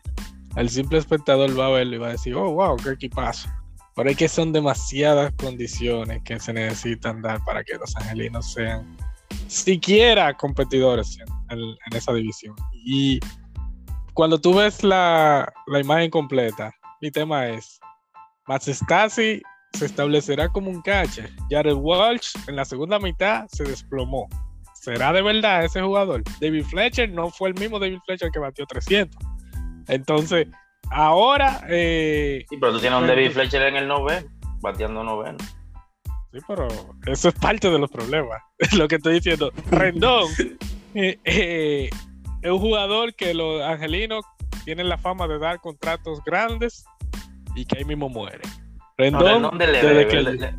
simple 0.70 0.98
espectador 0.98 1.58
va 1.60 1.68
a 1.68 1.72
verlo 1.72 1.96
y 1.96 2.00
va 2.00 2.08
a 2.08 2.12
decir, 2.12 2.34
oh, 2.36 2.52
wow, 2.52 2.78
qué 2.78 2.92
equipazo. 2.92 3.50
Pero 3.96 4.10
es 4.10 4.18
que 4.18 4.28
son 4.28 4.52
demasiadas 4.52 5.34
condiciones 5.38 6.22
que 6.24 6.40
se 6.40 6.54
necesitan 6.54 7.22
dar 7.22 7.44
para 7.46 7.64
que 7.64 7.76
los 7.76 7.96
angelinos 7.98 8.52
sean 8.52 8.98
siquiera 9.48 10.34
competidores 10.34 11.18
en, 11.50 11.76
esa 11.96 12.14
división. 12.14 12.56
Y 12.86 13.20
cuando 14.14 14.40
tú 14.40 14.56
ves 14.56 14.84
la, 14.84 15.52
imagen 15.68 16.10
completa, 16.10 16.74
mi 17.02 17.12
tema 17.12 17.48
es, 17.48 17.80
Stasi 18.48 19.42
se 19.74 19.86
establecerá 19.86 20.50
como 20.50 20.70
un 20.70 20.82
catcher. 20.82 21.32
Jared 21.50 21.76
Walsh 21.76 22.34
en 22.48 22.56
la 22.56 22.66
segunda 22.66 23.00
mitad 23.00 23.46
se 23.52 23.64
desplomó. 23.64 24.28
¿Será 24.74 25.12
de 25.14 25.22
verdad 25.22 25.66
ese 25.66 25.82
jugador? 25.82 26.24
David 26.40 26.64
Fletcher 26.66 27.10
no 27.10 27.30
fue 27.30 27.50
el 27.50 27.56
mismo 27.56 27.80
David 27.80 28.00
Fletcher 28.06 28.30
que 28.32 28.40
batió 28.40 28.66
300. 28.66 29.35
Entonces, 29.88 30.48
ahora... 30.92 31.62
Eh, 31.70 32.46
sí, 32.50 32.58
pero 32.60 32.74
tú 32.74 32.80
tienes 32.80 33.00
un 33.00 33.08
David 33.08 33.32
Fletcher 33.32 33.62
en 33.64 33.76
el 33.76 33.88
noveno, 33.88 34.28
bateando 34.62 35.04
noveno. 35.04 35.38
Sí, 36.32 36.40
pero 36.48 36.68
eso 37.06 37.30
es 37.30 37.36
parte 37.36 37.70
de 37.70 37.80
los 37.80 37.90
problemas. 37.90 38.42
Es 38.58 38.74
lo 38.78 38.88
que 38.88 38.96
estoy 38.96 39.16
diciendo. 39.16 39.52
Rendón 39.70 40.28
eh, 40.96 41.20
eh, 41.24 41.90
es 42.42 42.52
un 42.52 42.60
jugador 42.60 43.14
que 43.16 43.34
los 43.34 43.62
angelinos 43.62 44.26
tienen 44.66 44.90
la 44.90 44.98
fama 44.98 45.28
de 45.28 45.40
dar 45.40 45.60
contratos 45.62 46.22
grandes 46.26 46.86
y 47.56 47.66
que 47.66 47.78
ahí 47.78 47.86
mismo 47.86 48.10
muere. 48.10 48.42
Rendón, 48.98 49.42
no, 49.42 49.52
le 49.52 49.68
debe, 49.68 50.08
que... 50.08 50.22
le, 50.22 50.54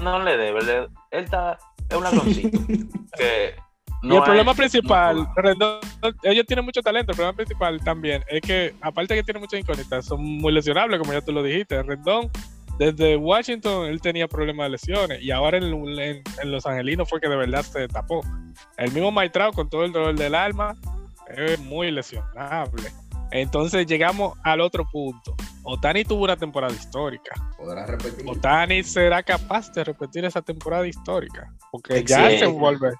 no 0.00 0.22
le 0.22 0.36
debe, 0.36 0.60
él 0.60 0.88
está, 1.24 1.58
es 1.88 1.96
un 1.96 2.04
ladroncito. 2.04 2.58
que 3.16 3.54
y 4.02 4.16
el 4.16 4.22
problema 4.22 4.54
principal, 4.54 5.28
Rendón, 5.36 5.80
ellos 6.22 6.46
tienen 6.46 6.64
mucho 6.64 6.80
talento, 6.80 7.12
el 7.12 7.16
problema 7.16 7.36
principal 7.36 7.80
también 7.84 8.24
es 8.28 8.40
que, 8.40 8.74
aparte 8.80 9.14
de 9.14 9.20
que 9.20 9.24
tiene 9.24 9.40
muchas 9.40 9.60
incógnitas, 9.60 10.06
son 10.06 10.22
muy 10.22 10.52
lesionables, 10.52 10.98
como 10.98 11.12
ya 11.12 11.20
tú 11.20 11.32
lo 11.32 11.42
dijiste. 11.42 11.82
Rendón, 11.82 12.30
desde 12.78 13.16
Washington, 13.16 13.88
él 13.88 14.00
tenía 14.00 14.26
problemas 14.26 14.64
de 14.64 14.70
lesiones 14.70 15.22
y 15.22 15.30
ahora 15.30 15.58
en, 15.58 16.22
Los 16.44 16.64
Angelinos 16.64 17.10
fue 17.10 17.20
que 17.20 17.28
de 17.28 17.36
verdad 17.36 17.62
se 17.62 17.86
tapó. 17.88 18.22
El 18.78 18.90
mismo 18.92 19.10
Maitrao, 19.10 19.52
con 19.52 19.68
todo 19.68 19.84
el 19.84 19.92
dolor 19.92 20.14
del 20.14 20.34
alma, 20.34 20.74
es 21.28 21.58
muy 21.60 21.90
lesionable. 21.90 22.90
Entonces 23.32 23.86
llegamos 23.86 24.38
al 24.44 24.62
otro 24.62 24.86
punto. 24.90 25.36
Otani 25.62 26.04
tuvo 26.04 26.24
una 26.24 26.36
temporada 26.36 26.72
histórica. 26.72 27.34
¿Podrá 27.58 27.84
repetir? 27.84 28.24
Otani 28.26 28.82
será 28.82 29.22
capaz 29.22 29.70
de 29.72 29.84
repetir 29.84 30.24
esa 30.24 30.40
temporada 30.40 30.86
histórica. 30.86 31.52
Porque 31.70 32.02
ya 32.02 32.30
se 32.30 32.46
vuelve, 32.46 32.92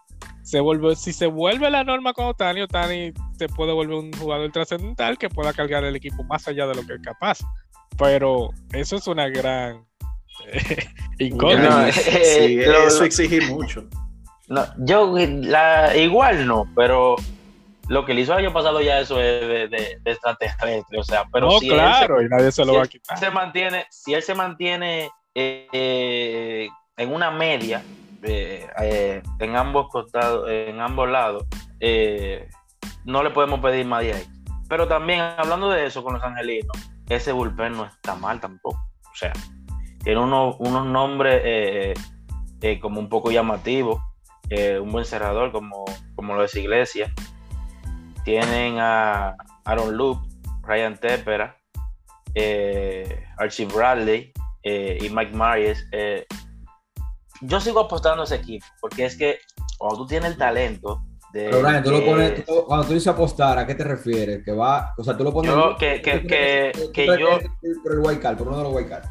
se 0.50 0.58
vuelve, 0.58 0.96
si 0.96 1.12
se 1.12 1.26
vuelve 1.26 1.70
la 1.70 1.84
norma 1.84 2.12
con 2.12 2.26
Otani, 2.26 2.62
Otani 2.62 3.12
se 3.38 3.48
puede 3.48 3.72
volver 3.72 3.94
un 3.94 4.12
jugador 4.12 4.50
trascendental 4.50 5.16
que 5.16 5.28
pueda 5.28 5.52
cargar 5.52 5.84
el 5.84 5.94
equipo 5.94 6.24
más 6.24 6.48
allá 6.48 6.66
de 6.66 6.74
lo 6.74 6.84
que 6.84 6.94
es 6.94 7.00
capaz. 7.02 7.38
Pero 7.96 8.50
eso 8.72 8.96
es 8.96 9.06
una 9.06 9.28
gran 9.28 9.86
incógnita. 11.20 11.92
sí, 11.92 12.58
eso 12.58 13.04
exige 13.04 13.40
mucho. 13.42 13.84
No, 14.48 14.66
yo 14.78 15.14
la, 15.16 15.96
igual 15.96 16.44
no, 16.44 16.68
pero 16.74 17.14
lo 17.86 18.04
que 18.04 18.12
le 18.12 18.22
hizo 18.22 18.32
el 18.32 18.44
año 18.44 18.52
pasado 18.52 18.80
ya 18.80 18.98
eso 18.98 19.20
es 19.20 19.46
de, 19.46 19.68
de, 19.68 20.00
extraterrestre, 20.04 20.98
o 20.98 21.04
sea, 21.04 21.26
pero 21.32 21.60
si 21.60 21.68
claro, 21.68 22.20
y 22.20 22.28
nadie 22.28 22.50
se 22.50 22.64
lo 22.64 22.74
va 22.74 22.82
a 22.82 22.88
quitar. 22.88 23.16
Se 23.18 23.30
mantiene, 23.30 23.86
si 23.90 24.14
él 24.14 24.24
se 24.24 24.34
mantiene 24.34 25.10
eh, 25.36 26.68
en 26.96 27.14
una 27.14 27.30
media 27.30 27.84
eh, 28.22 28.68
eh, 28.80 29.22
en 29.38 29.56
ambos 29.56 29.88
costados, 29.88 30.48
en 30.50 30.80
ambos 30.80 31.08
lados, 31.08 31.46
no 33.04 33.22
le 33.22 33.30
podemos 33.30 33.60
pedir 33.60 33.86
más 33.86 34.02
de 34.02 34.14
ahí. 34.14 34.26
Pero 34.68 34.86
también 34.86 35.20
hablando 35.20 35.70
de 35.70 35.86
eso 35.86 36.02
con 36.04 36.14
los 36.14 36.22
angelinos, 36.22 36.76
ese 37.08 37.32
bullpen 37.32 37.72
no 37.72 37.86
está 37.86 38.14
mal 38.14 38.40
tampoco. 38.40 38.78
O 39.10 39.16
sea, 39.16 39.32
tiene 40.04 40.20
unos, 40.20 40.56
unos 40.58 40.86
nombres 40.86 41.96
como 42.80 43.00
un 43.00 43.08
poco 43.08 43.30
llamativos, 43.30 44.00
un 44.80 44.92
buen 44.92 45.04
cerrador 45.04 45.50
como, 45.52 45.84
como 46.14 46.34
lo 46.34 46.44
es 46.44 46.54
Iglesia 46.54 47.12
tienen 48.24 48.78
a 48.78 49.36
Aaron 49.64 49.96
Loop, 49.96 50.18
Ryan 50.62 50.96
Tepera, 50.96 51.56
eh, 52.34 53.26
Archie 53.38 53.66
Bradley 53.66 54.32
eh, 54.62 54.98
y 55.00 55.10
Mike 55.10 55.32
Myers. 55.34 55.86
Eh, 55.92 56.26
yo 57.40 57.60
sigo 57.60 57.80
apostando 57.80 58.22
a 58.22 58.24
ese 58.24 58.36
equipo 58.36 58.66
porque 58.80 59.04
es 59.04 59.16
que 59.16 59.38
cuando 59.78 59.98
tú 59.98 60.06
tienes 60.06 60.32
el 60.32 60.38
talento. 60.38 61.02
De, 61.32 61.44
Pero 61.44 61.62
Brian, 61.62 61.84
tú 61.84 61.92
lo 61.92 62.04
pones, 62.04 62.44
cuando 62.66 62.86
tú 62.86 62.92
dices 62.94 63.06
apostar, 63.06 63.56
¿a 63.56 63.66
qué 63.66 63.76
te 63.76 63.84
refieres? 63.84 64.44
Que 64.44 64.50
va, 64.50 64.94
o 64.98 65.04
sea, 65.04 65.16
tú 65.16 65.22
lo 65.22 65.32
pones. 65.32 65.52
Yo, 65.52 65.76
que, 65.78 66.02
que, 66.02 66.26
que, 66.26 66.72
que 66.92 67.06
yo. 67.06 67.38
Por 67.84 67.92
el 67.92 67.98
white 68.00 68.20
card, 68.20 68.36
por 68.36 68.48
uno 68.48 68.56
de 68.56 68.64
los 68.64 68.74
white 68.74 68.88
card. 68.88 69.04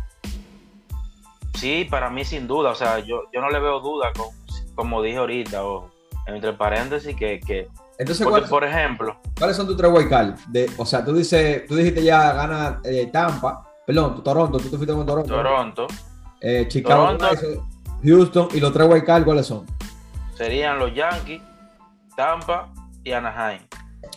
Sí, 1.55 1.87
para 1.89 2.09
mí 2.09 2.25
sin 2.25 2.45
duda, 2.45 2.71
o 2.71 2.75
sea, 2.75 2.99
yo, 2.99 3.23
yo 3.33 3.39
no 3.39 3.49
le 3.49 3.59
veo 3.59 3.79
duda, 3.79 4.11
con, 4.13 4.27
como 4.75 5.01
dije 5.01 5.17
ahorita, 5.17 5.63
o 5.65 5.89
entre 6.27 6.53
paréntesis, 6.53 7.15
que, 7.15 7.39
que 7.39 7.69
entonces, 7.99 8.25
por 8.49 8.63
ejemplo, 8.63 9.17
¿cuáles 9.37 9.57
son 9.57 9.67
tus 9.67 9.75
tres 9.75 9.91
wildcards? 9.91 10.41
O 10.77 10.85
sea, 10.85 11.03
tú 11.03 11.13
dices, 11.13 11.67
tú 11.67 11.75
dijiste 11.75 12.01
ya 12.01 12.31
gana 12.31 12.79
eh, 12.85 13.09
Tampa, 13.11 13.61
perdón, 13.85 14.23
Toronto, 14.23 14.57
tú 14.57 14.69
te 14.69 14.77
fuiste 14.77 14.95
con 14.95 15.05
Toronto. 15.05 15.35
Toronto. 15.35 15.87
Eh, 16.39 16.65
Chicago, 16.69 17.17
Houston 18.03 18.47
y 18.53 18.59
los 18.59 18.73
tres 18.73 18.87
wildcards, 18.87 19.25
¿cuáles 19.25 19.45
son? 19.45 19.65
Serían 20.35 20.79
los 20.79 20.93
Yankees, 20.93 21.41
Tampa 22.15 22.71
y 23.03 23.11
Anaheim. 23.11 23.61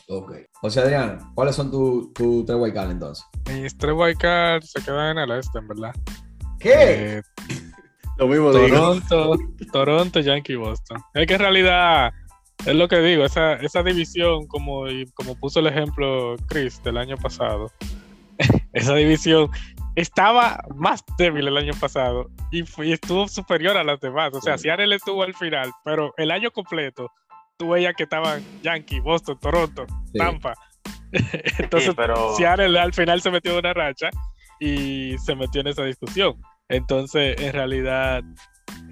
Ok. 0.09 0.33
O 0.63 0.71
sea, 0.71 0.85
Adrián, 0.85 1.19
¿cuáles 1.35 1.57
son 1.57 1.71
tus 1.71 2.13
tu 2.15 2.45
tres 2.45 2.59
wildcards 2.59 2.93
entonces? 2.93 3.25
Mis 3.51 3.77
tres 3.77 3.95
wildcards 3.95 4.71
se 4.71 4.83
quedan 4.83 5.19
en 5.19 5.31
el 5.31 5.39
este, 5.39 5.59
en 5.59 5.69
verdad. 5.69 5.93
¿Qué? 6.59 7.19
Eh, 7.19 7.23
Lo 8.19 8.29
mismo 8.29 8.53
Toronto, 8.53 9.37
Toronto, 9.73 10.21
Yankee, 10.21 10.55
Boston. 10.55 10.99
Es 11.15 11.27
que 11.27 11.35
en 11.35 11.41
realidad 11.41 12.13
es 12.65 12.75
lo 12.75 12.87
que 12.87 13.01
digo, 13.01 13.25
esa, 13.25 13.55
esa 13.55 13.83
división, 13.83 14.47
como, 14.47 14.85
como 15.15 15.35
puso 15.35 15.59
el 15.59 15.67
ejemplo 15.67 16.37
Chris 16.47 16.81
del 16.85 16.99
año 16.99 17.17
pasado, 17.17 17.73
esa 18.73 18.95
división 18.95 19.51
estaba 19.97 20.63
más 20.75 21.05
débil 21.19 21.49
el 21.49 21.57
año 21.57 21.73
pasado 21.81 22.31
y, 22.51 22.65
estuvo 22.93 23.29
superior 23.29 23.77
a 23.77 23.85
las 23.85 24.01
demás. 24.01 24.31
O 24.33 24.41
sea, 24.41 24.59
Seattle 24.59 24.95
estuvo 24.95 25.23
al 25.23 25.35
final, 25.35 25.71
pero 25.85 26.13
el 26.17 26.31
año 26.31 26.51
completo 26.51 27.11
tú 27.59 27.71
veías 27.71 27.95
que 27.95 28.05
estaban 28.05 28.43
Yankee, 28.63 29.01
Boston, 29.01 29.39
Toronto, 29.41 29.87
Tampa. 30.15 30.55
Entonces, 31.59 31.95
pero... 31.95 32.35
Seattle 32.37 32.79
al 32.79 32.93
final 32.93 33.21
se 33.21 33.31
metió 33.31 33.53
en 33.53 33.59
una 33.59 33.75
racha 33.75 34.11
y 34.59 35.17
se 35.19 35.35
metió 35.35 35.61
en 35.61 35.69
esa 35.69 35.85
discusión. 35.85 36.41
Entonces, 36.69 37.41
en 37.41 37.53
realidad, 37.53 38.23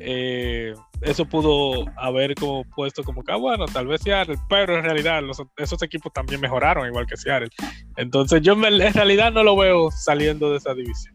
eh, 0.01 0.75
eso 1.03 1.27
pudo 1.27 1.85
haber 1.97 2.35
como 2.35 2.65
puesto 2.65 3.05
como 3.05 3.23
que, 3.23 3.33
ah, 3.33 3.37
bueno, 3.37 3.67
tal 3.67 3.87
vez 3.87 4.01
Seattle, 4.03 4.37
pero 4.49 4.77
en 4.77 4.85
realidad 4.85 5.23
esos 5.57 5.83
equipos 5.83 6.13
también 6.13 6.41
mejoraron 6.41 6.87
igual 6.87 7.07
que 7.07 7.17
Seattle. 7.17 7.51
Entonces 7.97 8.43
yo 8.43 8.55
en 8.55 8.95
realidad 8.95 9.33
no 9.33 9.43
lo 9.43 9.57
veo 9.57 9.91
saliendo 9.91 10.51
de 10.51 10.59
esa 10.59 10.75
división. 10.75 11.15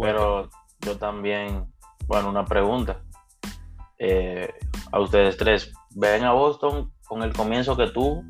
Pero 0.00 0.48
yo 0.80 0.98
también, 0.98 1.64
bueno, 2.06 2.28
una 2.28 2.44
pregunta 2.44 3.02
eh, 3.98 4.52
a 4.90 5.00
ustedes 5.00 5.36
tres. 5.36 5.72
¿Ven 5.94 6.24
a 6.24 6.32
Boston 6.32 6.92
con 7.06 7.22
el 7.22 7.32
comienzo 7.32 7.76
que 7.76 7.88
tuvo? 7.88 8.24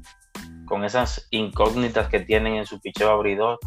Con 0.67 0.85
esas 0.85 1.29
incógnitas 1.31 2.09
que 2.09 2.21
tienen 2.21 2.57
en 2.57 2.67
su 2.67 2.81
picheo 2.81 3.11
abridor. 3.11 3.59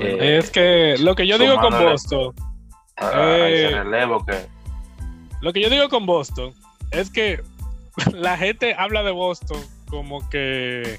Eh, 0.00 0.38
es 0.38 0.50
que 0.50 0.96
lo 0.98 1.14
que 1.14 1.26
yo 1.26 1.38
digo 1.38 1.56
con 1.56 1.72
Boston 1.72 2.34
eh, 3.14 4.48
lo 5.40 5.52
que 5.52 5.60
yo 5.60 5.70
digo 5.70 5.88
con 5.88 6.06
Boston 6.06 6.52
es 6.90 7.10
que 7.10 7.42
la 8.12 8.36
gente 8.36 8.74
habla 8.78 9.02
de 9.02 9.10
Boston 9.10 9.60
como 9.88 10.28
que, 10.30 10.98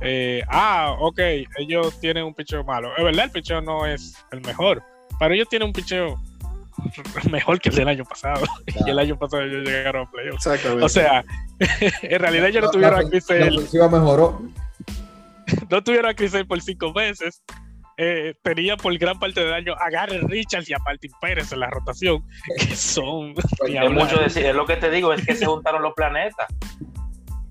eh, 0.00 0.42
ah, 0.48 0.96
ok, 0.98 1.18
ellos 1.58 1.98
tienen 2.00 2.24
un 2.24 2.34
picheo 2.34 2.64
malo. 2.64 2.90
Es 2.96 3.04
verdad, 3.04 3.26
el 3.26 3.30
picheo 3.30 3.60
no 3.60 3.86
es 3.86 4.16
el 4.32 4.40
mejor, 4.40 4.82
pero 5.18 5.34
ellos 5.34 5.48
tienen 5.48 5.68
un 5.68 5.72
picheo 5.72 6.20
mejor 7.30 7.60
que 7.60 7.68
el 7.68 7.74
del 7.76 7.88
año 7.88 8.04
pasado. 8.04 8.44
Y 8.86 8.90
el 8.90 8.98
año 8.98 9.18
pasado 9.18 9.42
ellos 9.42 9.68
llegaron 9.68 10.06
a 10.06 10.10
playoffs. 10.10 10.46
O 10.46 10.88
sea, 10.88 11.24
en 12.02 12.20
realidad 12.20 12.48
ellos 12.48 12.64
no 12.64 12.70
tuvieron 12.70 13.06
a 13.06 13.08
Chris 13.08 13.26
mejoró. 13.30 14.42
no 15.70 15.84
tuvieron 15.84 16.10
a 16.10 16.14
Chris 16.14 16.32
por 16.48 16.60
cinco 16.60 16.92
meses 16.92 17.42
eh, 17.96 18.34
tenía 18.42 18.76
por 18.76 18.96
gran 18.98 19.18
parte 19.18 19.40
del 19.40 19.52
año 19.52 19.74
a 19.78 19.90
Gary 19.90 20.18
Richards 20.18 20.68
y 20.68 20.74
a 20.74 20.78
Martin 20.78 21.12
Pérez 21.20 21.52
en 21.52 21.60
la 21.60 21.70
rotación, 21.70 22.24
que 22.58 22.74
son. 22.74 23.34
Es 23.66 23.90
mucho 23.90 24.18
decir, 24.18 24.46
es 24.46 24.54
lo 24.54 24.66
que 24.66 24.76
te 24.76 24.90
digo, 24.90 25.12
es 25.12 25.24
que 25.24 25.34
se 25.34 25.46
juntaron 25.46 25.82
los 25.82 25.94
planetas. 25.94 26.46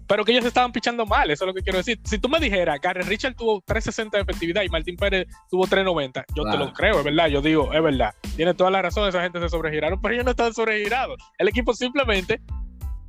pero 0.07 0.25
que 0.25 0.33
ellos 0.33 0.45
estaban 0.45 0.71
pichando 0.71 1.05
mal, 1.05 1.31
eso 1.31 1.45
es 1.45 1.47
lo 1.47 1.53
que 1.53 1.61
quiero 1.61 1.77
decir. 1.77 1.99
Si 2.03 2.19
tú 2.19 2.27
me 2.29 2.39
dijeras, 2.39 2.79
Gary 2.81 3.01
Richard 3.01 3.35
tuvo 3.35 3.61
360 3.65 4.17
de 4.17 4.23
efectividad 4.23 4.63
y 4.63 4.69
Martín 4.69 4.97
Pérez 4.97 5.27
tuvo 5.49 5.65
390, 5.65 6.25
yo 6.35 6.43
te 6.43 6.57
lo 6.57 6.73
creo, 6.73 6.99
es 6.99 7.05
verdad, 7.05 7.27
yo 7.27 7.41
digo, 7.41 7.73
es 7.73 7.81
verdad. 7.81 8.13
Tiene 8.35 8.53
toda 8.53 8.69
la 8.69 8.81
razón, 8.81 9.07
esa 9.07 9.21
gente 9.21 9.39
se 9.39 9.49
sobregiraron, 9.49 9.99
pero 10.01 10.13
ellos 10.13 10.25
no 10.25 10.31
estaban 10.31 10.53
sobregirados. 10.53 11.17
El 11.37 11.47
equipo 11.47 11.73
simplemente 11.73 12.41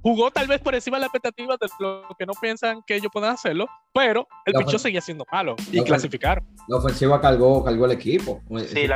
jugó 0.05 0.31
tal 0.31 0.47
vez 0.47 0.61
por 0.61 0.75
encima 0.75 0.99
de 0.99 1.01
la 1.01 1.07
expectativa 1.07 1.57
de 1.59 1.67
lo 1.81 2.07
que 2.19 2.27
no 2.27 2.35
piensan 2.39 2.83
que 2.87 2.95
ellos 2.95 3.11
puedan 3.11 3.33
hacerlo, 3.33 3.67
pero 3.95 4.29
el 4.45 4.53
pichón 4.53 4.79
seguía 4.79 5.01
siendo 5.01 5.25
malo 5.33 5.57
y 5.73 5.83
clasificaron. 5.83 6.47
La 6.69 6.77
ofensiva 6.77 7.19
cargó, 7.23 7.65
cargó 7.65 7.87
el 7.87 7.93
equipo. 7.93 8.43
Sí, 8.69 8.87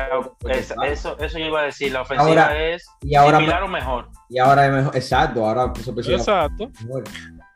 eso, 0.84 1.18
eso 1.18 1.38
yo 1.38 1.46
iba 1.46 1.60
a 1.62 1.64
decir, 1.64 1.92
la 1.92 2.02
ofensiva 2.02 2.54
es 2.58 2.86
y 3.00 3.14
ahora, 3.14 3.38
similar 3.38 3.62
o 3.62 3.68
mejor. 3.68 4.08
Y 4.28 4.38
ahora 4.38 4.66
es 4.66 4.72
mejor, 4.72 4.96
exacto, 4.96 5.46
ahora 5.46 5.72
Exacto. 5.74 6.70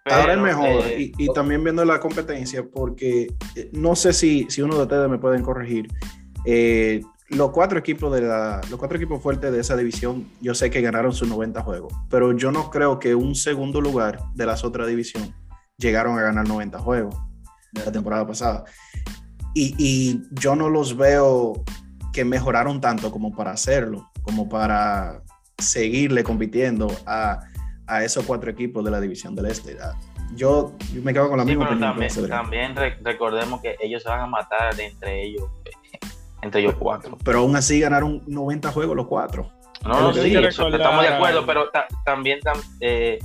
ahora 0.07 0.33
es 0.33 0.38
mejor, 0.38 0.85
eh, 0.87 1.12
y, 1.19 1.33
también 1.35 1.62
viendo 1.62 1.85
la 1.85 2.01
competencia, 2.01 2.65
porque 2.65 3.35
eh, 3.55 3.69
no 3.73 3.95
sé 3.95 4.15
si, 4.15 4.47
si 4.49 4.62
uno 4.62 4.77
de 4.77 4.83
ustedes 4.85 5.11
me 5.11 5.19
pueden 5.19 5.43
corregir. 5.43 5.88
Eh, 6.47 7.03
los 7.35 7.51
cuatro 7.51 7.79
equipos 7.79 8.12
de 8.12 8.23
la, 8.23 8.61
los 8.71 8.79
cuatro 8.79 8.97
equipos 8.97 9.23
fuertes 9.23 9.53
de 9.53 9.61
esa 9.61 9.77
división, 9.77 10.29
yo 10.40 10.55
sé 10.55 10.71
que 10.71 10.81
ganaron 10.81 11.12
sus 11.12 11.29
90 11.29 11.62
juegos, 11.62 11.92
pero 12.09 12.33
yo 12.33 12.53
no 12.53 12.71
creo 12.71 12.99
que 12.99 13.14
un 13.14 13.35
segundo 13.35 13.81
lugar 13.81 14.21
de 14.35 14.47
las 14.47 14.64
otras 14.64 14.88
divisiones 14.88 15.33
llegaron 15.79 16.18
a 16.18 16.23
ganar 16.23 16.47
90 16.47 16.79
juegos 16.79 17.14
de 17.73 17.85
la 17.85 17.92
temporada 17.92 18.27
pasada. 18.27 18.64
Y, 19.55 19.75
y, 19.79 20.23
yo 20.31 20.57
no 20.57 20.71
los 20.71 20.97
veo 20.97 21.64
que 22.12 22.25
mejoraron 22.25 22.81
tanto 22.81 23.11
como 23.11 23.35
para 23.35 23.51
hacerlo, 23.51 24.11
como 24.23 24.49
para 24.49 25.23
seguirle 25.59 26.25
compitiendo 26.25 26.88
a, 27.07 27.40
a 27.87 28.05
esos 28.05 28.25
cuatro 28.25 28.51
equipos 28.51 28.85
de 28.85 28.90
la 28.90 29.01
división 29.01 29.35
del 29.35 29.47
Este. 29.47 29.77
Yo, 30.35 30.73
me 31.03 31.12
quedo 31.12 31.29
con 31.29 31.38
la 31.38 31.45
misma 31.45 31.66
opinión. 31.66 31.97
También, 31.99 32.75
también 32.75 32.75
recordemos 33.03 33.61
que 33.61 33.77
ellos 33.81 34.03
se 34.03 34.09
van 34.09 34.21
a 34.21 34.27
matar 34.27 34.79
entre 34.81 35.25
ellos 35.25 35.45
entre 36.42 36.61
ellos 36.61 36.74
cuatro. 36.78 37.16
Pero 37.24 37.38
aún 37.38 37.57
así 37.57 37.81
ganaron 37.81 38.22
90 38.26 38.70
juegos 38.72 38.96
los 38.96 39.07
cuatro. 39.07 39.50
No, 39.85 40.12
sí, 40.12 40.35
estamos 40.37 41.02
de 41.02 41.09
acuerdo, 41.09 41.44
pero 41.44 41.70
también 42.05 42.38
eh, 42.81 43.18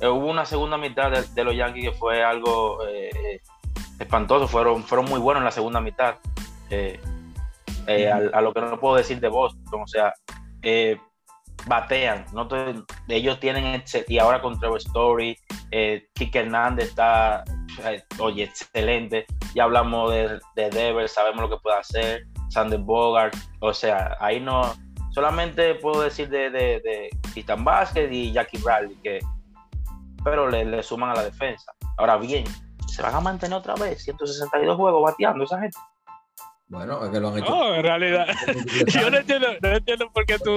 hubo 0.00 0.30
una 0.30 0.44
segunda 0.44 0.76
mitad 0.76 1.10
de, 1.10 1.44
los 1.44 1.56
Yankees 1.56 1.90
que 1.90 1.96
fue 1.96 2.22
algo 2.22 2.86
eh, 2.86 3.40
espantoso, 3.98 4.46
fueron, 4.46 4.84
fueron 4.84 5.06
muy 5.06 5.18
buenos 5.18 5.40
en 5.40 5.44
la 5.44 5.50
segunda 5.50 5.80
mitad. 5.80 6.16
Eh, 6.70 7.00
a, 8.32 8.40
lo 8.40 8.54
que 8.54 8.60
no 8.60 8.78
puedo 8.78 8.94
decir 8.94 9.18
de 9.18 9.28
Boston, 9.28 9.82
o 9.82 9.86
sea, 9.88 10.12
batean, 11.66 12.26
¿no? 12.32 12.48
ellos 13.08 13.40
tienen, 13.40 13.82
y 14.06 14.18
ahora 14.18 14.40
con 14.40 14.58
Trevor 14.58 14.78
Story, 14.78 15.36
Kike 16.14 16.38
Hernández 16.38 16.90
está, 16.90 17.42
oye, 18.20 18.44
excelente, 18.44 19.26
ya 19.52 19.64
hablamos 19.64 20.12
de, 20.12 20.38
de 20.54 20.70
Dever, 20.70 21.08
sabemos 21.08 21.42
lo 21.42 21.50
que 21.50 21.60
puede 21.60 21.76
hacer, 21.76 22.26
Sander 22.52 22.78
Bogart, 22.78 23.34
o 23.60 23.72
sea, 23.72 24.16
ahí 24.20 24.38
no, 24.38 24.74
solamente 25.10 25.74
puedo 25.76 26.02
decir 26.02 26.28
de, 26.28 26.50
de, 26.50 26.80
de 26.80 27.10
Tristan 27.32 27.64
Vázquez 27.64 28.10
y 28.12 28.32
Jackie 28.32 28.58
Bradley, 28.58 28.96
que, 29.02 29.20
pero 30.22 30.48
le, 30.48 30.64
le, 30.64 30.82
suman 30.82 31.10
a 31.10 31.14
la 31.14 31.24
defensa. 31.24 31.72
Ahora 31.96 32.18
bien, 32.18 32.44
¿se 32.86 33.02
van 33.02 33.14
a 33.14 33.20
mantener 33.20 33.56
otra 33.56 33.74
vez 33.74 34.04
162 34.04 34.76
juegos 34.76 35.02
bateando 35.02 35.44
esa 35.44 35.60
gente? 35.60 35.78
Bueno, 36.68 37.04
es 37.04 37.10
que 37.10 37.20
lo 37.20 37.28
han 37.28 37.38
hecho. 37.38 37.50
No, 37.50 37.74
en 37.74 37.82
realidad, 37.82 38.26
yo 38.86 39.10
no 39.10 39.18
entiendo, 39.18 39.48
no 39.60 39.68
entiendo 39.68 40.10
por 40.12 40.24
qué 40.24 40.38
tú, 40.38 40.56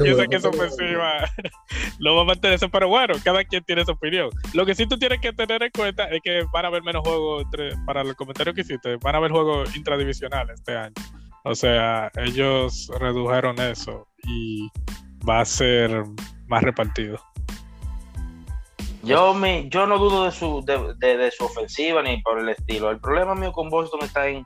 piensas 0.00 0.28
que 0.28 0.36
es 0.36 0.44
ofensiva 0.44 1.28
lo 1.98 2.14
va 2.14 2.22
a 2.22 2.24
mantener 2.24 2.54
eso, 2.54 2.68
pero 2.68 2.88
bueno, 2.88 3.14
cada 3.24 3.42
quien 3.44 3.64
tiene 3.64 3.84
su 3.84 3.90
opinión. 3.90 4.30
Lo 4.52 4.64
que 4.64 4.76
sí 4.76 4.86
tú 4.86 4.96
tienes 4.96 5.20
que 5.20 5.32
tener 5.32 5.62
en 5.62 5.70
cuenta 5.70 6.04
es 6.04 6.20
que 6.22 6.44
van 6.52 6.64
a 6.64 6.68
haber 6.68 6.84
menos 6.84 7.02
juegos, 7.02 7.42
entre, 7.44 7.70
para 7.84 8.02
el 8.02 8.14
comentario 8.14 8.54
que 8.54 8.60
hiciste, 8.60 8.96
van 8.96 9.16
a 9.16 9.18
haber 9.18 9.32
juegos 9.32 9.74
intradivisionales 9.74 10.60
este 10.60 10.76
año. 10.76 10.94
O 11.48 11.54
sea, 11.54 12.10
ellos 12.16 12.90
redujeron 12.98 13.60
eso 13.60 14.08
y 14.24 14.68
va 15.28 15.42
a 15.42 15.44
ser 15.44 16.02
más 16.48 16.60
repartido. 16.64 17.20
Yo, 19.04 19.32
me, 19.32 19.68
yo 19.68 19.86
no 19.86 19.96
dudo 19.96 20.24
de 20.24 20.32
su, 20.32 20.64
de, 20.64 21.30
su 21.30 21.44
ofensiva 21.44 22.02
ni 22.02 22.20
por 22.22 22.40
el 22.40 22.48
estilo. 22.48 22.90
El 22.90 22.98
problema 22.98 23.36
mío 23.36 23.52
con 23.52 23.70
Boston 23.70 24.00
está 24.02 24.26
en. 24.26 24.44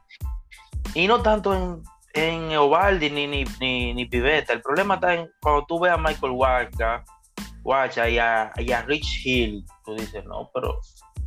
Y 0.95 1.07
no 1.07 1.23
tanto 1.23 1.55
en, 1.55 1.83
en 2.13 2.55
Ovaldi 2.59 3.09
ni, 3.09 3.27
ni, 3.27 3.45
ni, 3.95 4.05
Piveta. 4.05 4.53
El 4.53 4.61
problema 4.61 4.97
está 4.97 5.15
en 5.15 5.31
cuando 5.41 5.65
tú 5.65 5.81
ves 5.81 5.93
a 5.93 5.97
Michael 5.97 6.33
Waka, 6.33 7.03
Wacha 7.63 8.11
y 8.11 8.19
a, 8.19 8.53
y 8.59 8.73
a 8.73 8.83
Rich 8.83 9.25
Hill. 9.25 9.65
Tú 9.87 9.95
dices, 9.95 10.23
no, 10.27 10.51
pero 10.53 10.79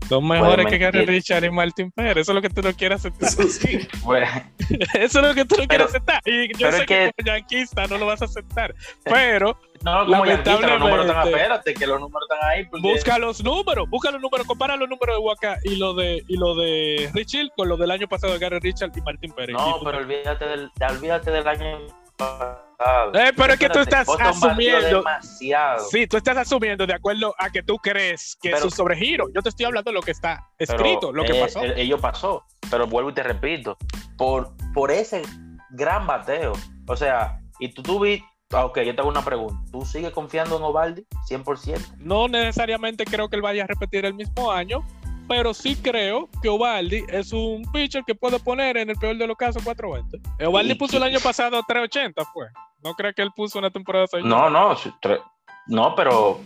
son 0.08 0.28
mejores 0.28 0.66
que 0.68 0.78
Gary 0.78 1.06
Richard 1.06 1.44
y 1.44 1.50
Martin 1.50 1.92
Pérez. 1.92 2.18
Eso 2.18 2.32
es 2.32 2.36
lo 2.36 2.42
que 2.42 2.50
tú 2.50 2.62
no 2.62 2.74
quieres 2.74 3.00
aceptar. 3.00 3.30
Eso, 3.30 3.44
sí. 3.44 3.88
Eso 4.94 5.20
es 5.20 5.28
lo 5.28 5.34
que 5.34 5.46
tú 5.46 5.56
no 5.58 5.68
quieres 5.68 5.88
aceptar. 5.88 6.22
Y 6.26 6.56
yo 6.58 6.72
sé 6.72 6.86
que, 6.86 7.12
como 7.16 7.28
yanquista 7.28 7.88
no 7.88 7.98
lo 7.98 8.06
vas 8.06 8.22
a 8.22 8.26
aceptar. 8.26 8.74
Pero. 9.04 9.58
No, 9.84 10.06
como 10.06 10.26
yanquista, 10.26 10.68
los 10.68 10.80
números 10.80 11.06
están. 11.06 11.28
Espérate, 11.28 11.74
que 11.74 11.88
los 11.88 12.00
números 12.00 12.28
están 12.30 12.50
ahí. 12.50 12.68
Busca 12.82 13.18
los 13.18 13.44
números. 13.44 13.89
Busca 13.89 14.12
los 14.12 14.22
números. 14.22 14.48
Compara 14.48 14.76
los 14.76 14.89
números 14.89 15.18
de 15.18 15.22
Waka 15.22 15.58
y 15.63 15.76
lo 15.76 15.94
de, 15.94 16.24
y 16.28 16.38
lo 16.38 16.56
de 16.56 17.10
Rich 17.13 17.36
Hill 17.36 17.52
con 17.56 17.70
los 17.70 17.80
del 17.80 17.92
año 17.92 18.08
pasado 18.08 18.34
de 18.34 18.39
Gary 18.39 18.60
Richard 18.60 18.92
y 18.96 19.02
Martin 19.02 19.32
Pérez. 19.32 19.56
No, 19.56 19.80
pero 19.84 20.00
olvídate 20.00 20.46
del, 20.46 20.72
olvídate 20.89 21.32
del 21.32 21.48
año 21.48 21.80
pasado 22.18 22.73
eh, 23.13 23.32
pero 23.36 23.54
es 23.54 23.60
que 23.60 23.69
tú 23.69 23.80
estás 23.80 24.08
asumiendo. 24.19 24.98
Demasiado. 24.98 25.86
Sí, 25.86 26.08
tú 26.08 26.17
estás 26.17 26.38
asumiendo 26.38 26.86
de 26.86 26.93
acuerdo 26.93 27.34
a 27.38 27.50
que 27.50 27.63
tú 27.63 27.78
crees 27.78 28.38
que 28.41 28.52
es 28.52 28.63
un 28.63 28.72
sobregiro. 28.72 29.28
Yo 29.34 29.41
te 29.41 29.50
estoy 29.50 29.65
hablando 29.65 29.91
de 29.91 29.96
lo 29.96 30.02
que 30.02 30.12
está 30.12 30.50
escrito, 30.58 31.12
lo 31.12 31.24
que 31.24 31.36
pasó. 31.36 31.63
ello 31.63 32.00
pasó. 32.00 32.46
Pero 32.69 32.88
vuelvo 32.88 33.10
y 33.10 33.13
te 33.13 33.24
repito, 33.24 33.78
por, 34.17 34.54
por 34.74 34.91
ese 34.91 35.22
gran 35.72 36.08
bateo. 36.08 36.54
O 36.88 36.96
sea, 36.96 37.39
y 37.60 37.69
tú, 37.69 38.00
vi, 38.00 38.24
ah, 38.52 38.65
ok, 38.65 38.80
yo 38.82 38.96
te 38.96 39.02
hago 39.02 39.10
una 39.10 39.24
pregunta. 39.24 39.56
¿Tú 39.72 39.86
sigues 39.86 40.12
confiando 40.12 40.58
en 40.58 40.63
Ovaldi 40.63 41.06
100%? 41.30 41.98
No 41.98 42.28
necesariamente 42.28 43.06
creo 43.06 43.30
que 43.30 43.36
él 43.36 43.41
vaya 43.41 43.63
a 43.63 43.67
repetir 43.67 44.06
el 44.06 44.13
mismo 44.13 44.52
año, 44.52 44.86
pero 45.28 45.54
sí 45.54 45.76
creo 45.76 46.30
que 46.42 46.50
Ovaldi 46.50 47.04
es 47.10 47.32
un 47.34 47.64
pitcher 47.72 48.04
que 48.06 48.16
puede 48.16 48.40
poner 48.40 48.78
en 48.78 48.90
el 48.90 48.96
peor 48.98 49.18
de 49.18 49.28
los 49.28 49.38
casos 49.38 49.64
420. 49.64 50.46
Ovaldi 50.46 50.76
puso 50.76 50.98
el 50.98 51.04
año 51.04 51.20
pasado 51.20 51.62
380, 51.68 52.24
fue. 52.34 52.48
¿No 52.84 52.94
crees 52.94 53.16
que 53.16 53.22
él 53.22 53.32
puso 53.36 53.60
una 53.60 53.70
temporada 53.70 54.06
No, 54.24 54.50
no, 54.50 54.76
no, 55.68 55.96
pero 55.96 56.40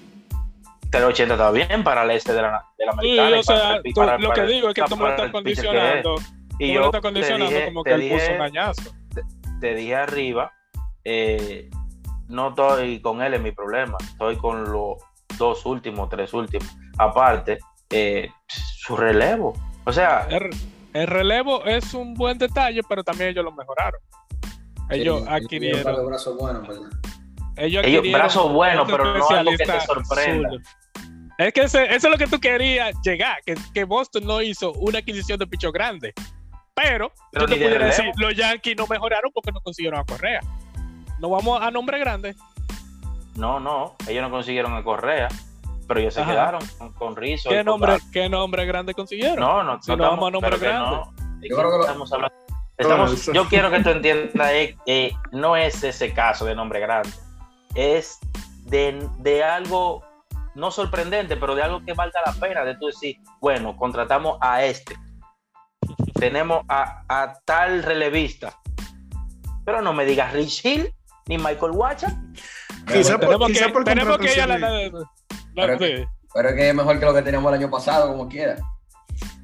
380 0.92 1.34
está 1.34 1.52
bien 1.52 1.84
para 1.84 2.04
el 2.04 2.12
este 2.12 2.34
de 2.34 2.42
la, 2.42 2.66
de 2.78 2.86
la 2.86 2.92
americana. 2.92 3.30
Sí, 3.30 3.34
o 3.34 3.44
sea, 3.44 4.18
lo 4.18 4.32
que 4.32 4.42
digo 4.44 4.70
es 4.70 4.76
que 4.76 4.84
tú 4.84 4.98
me 4.98 5.10
estás 5.10 5.32
condicionando. 5.32 6.16
Y 6.60 6.74
yo 6.74 6.80
lo 6.80 6.86
estás 6.88 7.02
condicionando 7.02 7.66
como 7.66 7.84
que 7.84 7.94
él 7.94 8.10
puso 8.10 8.32
un 8.32 8.38
dañazo. 8.40 8.92
Te, 9.60 9.74
dije 9.74 9.96
arriba, 9.96 10.52
eh, 11.04 11.70
no 12.28 12.50
estoy 12.50 13.02
con 13.02 13.22
él 13.22 13.34
en 13.34 13.44
mi 13.44 13.52
problema, 13.52 13.98
estoy 14.00 14.38
con 14.38 14.72
los 14.72 14.98
dos 15.38 15.66
últimos, 15.66 16.10
tres 16.10 16.34
últimos. 16.34 16.68
Aparte, 16.98 17.58
eh, 17.90 18.30
su 18.48 18.96
relevo. 18.96 19.54
O 19.86 19.94
sea, 19.94 20.28
el, 20.30 21.08
relevo 21.08 21.64
es 21.66 21.94
un 21.94 22.14
buen 22.14 22.38
detalle, 22.38 22.82
pero 22.88 23.04
también 23.04 23.30
ellos 23.32 23.46
lo 23.46 23.52
mejoraron. 23.52 24.00
Ellos 24.90 25.24
adquirieron. 25.28 26.06
Brazos 26.06 26.38
buenos, 26.38 26.68
Ellos, 27.58 27.84
ellos 27.86 28.04
brazos 28.12 28.52
buenos, 28.52 28.88
pero 28.90 29.18
no 29.18 29.30
algo 29.30 29.52
que 29.52 29.66
te 29.66 29.82
sorprenda. 29.82 30.50
Es 31.38 31.54
que 31.54 31.62
eso 31.62 31.80
es 31.80 32.04
lo 32.04 32.18
que 32.18 32.28
tú 32.28 32.40
querías 32.40 32.96
llegar, 33.04 33.38
que, 33.46 33.56
que, 33.74 33.84
Boston 33.84 34.26
no 34.26 34.42
hizo 34.42 34.74
una 34.74 35.00
adquisición 35.00 35.38
de 35.38 35.46
picho 35.46 35.72
grande. 35.72 36.14
Pero, 36.74 37.12
yo 37.34 37.46
te 37.46 37.56
pudiera 37.56 37.86
decir, 37.86 38.06
los 38.18 38.36
Yankees 38.36 38.76
no 38.76 38.88
mejoraron 38.88 39.32
porque 39.34 39.52
no 39.52 39.62
consiguieron 39.62 40.00
a 40.00 40.04
Correa. 40.04 40.40
No 41.20 41.30
vamos 41.30 41.62
a 41.62 41.70
nombre 41.70 42.00
grande. 42.00 42.36
No, 43.36 43.60
no, 43.60 43.96
ellos 44.08 44.24
no 44.24 44.32
consiguieron 44.32 44.74
a 44.74 44.84
Correa 44.84 45.28
pero 45.88 46.00
ellos 46.00 46.14
se 46.14 46.24
quedaron 46.24 46.62
con, 46.78 46.94
con 46.94 47.16
Rizzo. 47.16 47.50
¿Qué 47.50 47.64
nombre, 47.64 47.98
¿Qué 48.12 48.30
nombre 48.30 48.66
grande 48.66 48.94
consiguieron? 48.94 49.40
No, 49.40 49.64
no, 49.64 49.82
si 49.82 49.96
no, 49.96 49.98
vamos 49.98 50.28
a 50.28 50.32
nombre 50.32 50.58
grande. 50.58 50.98
yo, 51.42 51.82
estamos 51.82 52.14
hablando, 52.14 52.36
estamos, 52.78 53.26
yo 53.28 53.48
quiero 53.48 53.72
que 53.72 53.82
tú 53.82 53.90
entiendas 53.90 54.52
que 54.86 55.16
no 55.32 55.56
es 55.56 55.84
ese 55.84 56.14
caso 56.14 56.46
de 56.46 56.56
nombre 56.56 56.80
grande, 56.80 57.10
es 57.76 58.20
de, 58.66 59.08
de, 59.20 59.44
algo 59.44 60.04
no 60.56 60.72
sorprendente, 60.72 61.38
pero 61.38 61.56
de 61.56 61.64
algo 61.64 61.84
que 61.86 61.94
valga 61.94 62.20
la 62.26 62.34
pena 62.34 62.66
de 62.66 62.76
tú 62.76 62.88
decir, 62.88 63.18
bueno, 63.40 63.78
contratamos 63.78 64.38
a 64.42 64.64
este, 64.66 64.96
tenemos 66.20 66.64
a, 66.68 67.04
a 67.08 67.34
tal 67.46 67.84
relevista, 67.84 68.60
pero 69.64 69.82
no 69.82 69.94
me 69.94 70.06
digas 70.06 70.34
Rich 70.34 70.66
Hill 70.66 70.94
ni 71.28 71.38
Michael 71.38 71.72
Wacha. 71.72 72.22
Quizá 72.88 73.20
tenemos, 73.20 73.52
que, 73.52 73.84
tenemos 73.84 74.18
que 74.18 74.34
ir 74.34 74.42
a 74.42 74.48
la, 74.48 74.60
pero, 75.58 75.78
pero, 76.34 76.56
que 76.56 76.70
es 76.70 76.76
mejor 76.76 77.00
que 77.00 77.06
lo 77.06 77.14
que 77.14 77.22
teníamos 77.22 77.52
el 77.52 77.60
año 77.60 77.70
pasado, 77.70 78.10
como 78.10 78.28
quiera. 78.28 78.58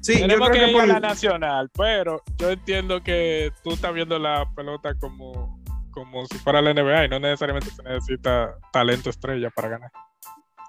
Sí, 0.00 0.20
Tenemos 0.20 0.50
que, 0.50 0.70
ir 0.70 0.80
a 0.80 0.86
la 0.86 1.00
nacional, 1.00 1.70
pero 1.76 2.22
yo 2.36 2.50
entiendo 2.50 3.02
que 3.02 3.50
tú 3.62 3.72
estás 3.72 3.92
viendo 3.92 4.18
la 4.18 4.46
pelota 4.54 4.94
como, 4.94 5.62
como 5.90 6.26
si 6.26 6.38
fuera 6.38 6.60
la 6.60 6.72
NBA 6.74 7.06
y 7.06 7.08
no 7.08 7.18
necesariamente 7.18 7.70
se 7.70 7.82
necesita 7.82 8.54
talento 8.72 9.10
estrella 9.10 9.50
para 9.50 9.68
ganar. 9.68 9.90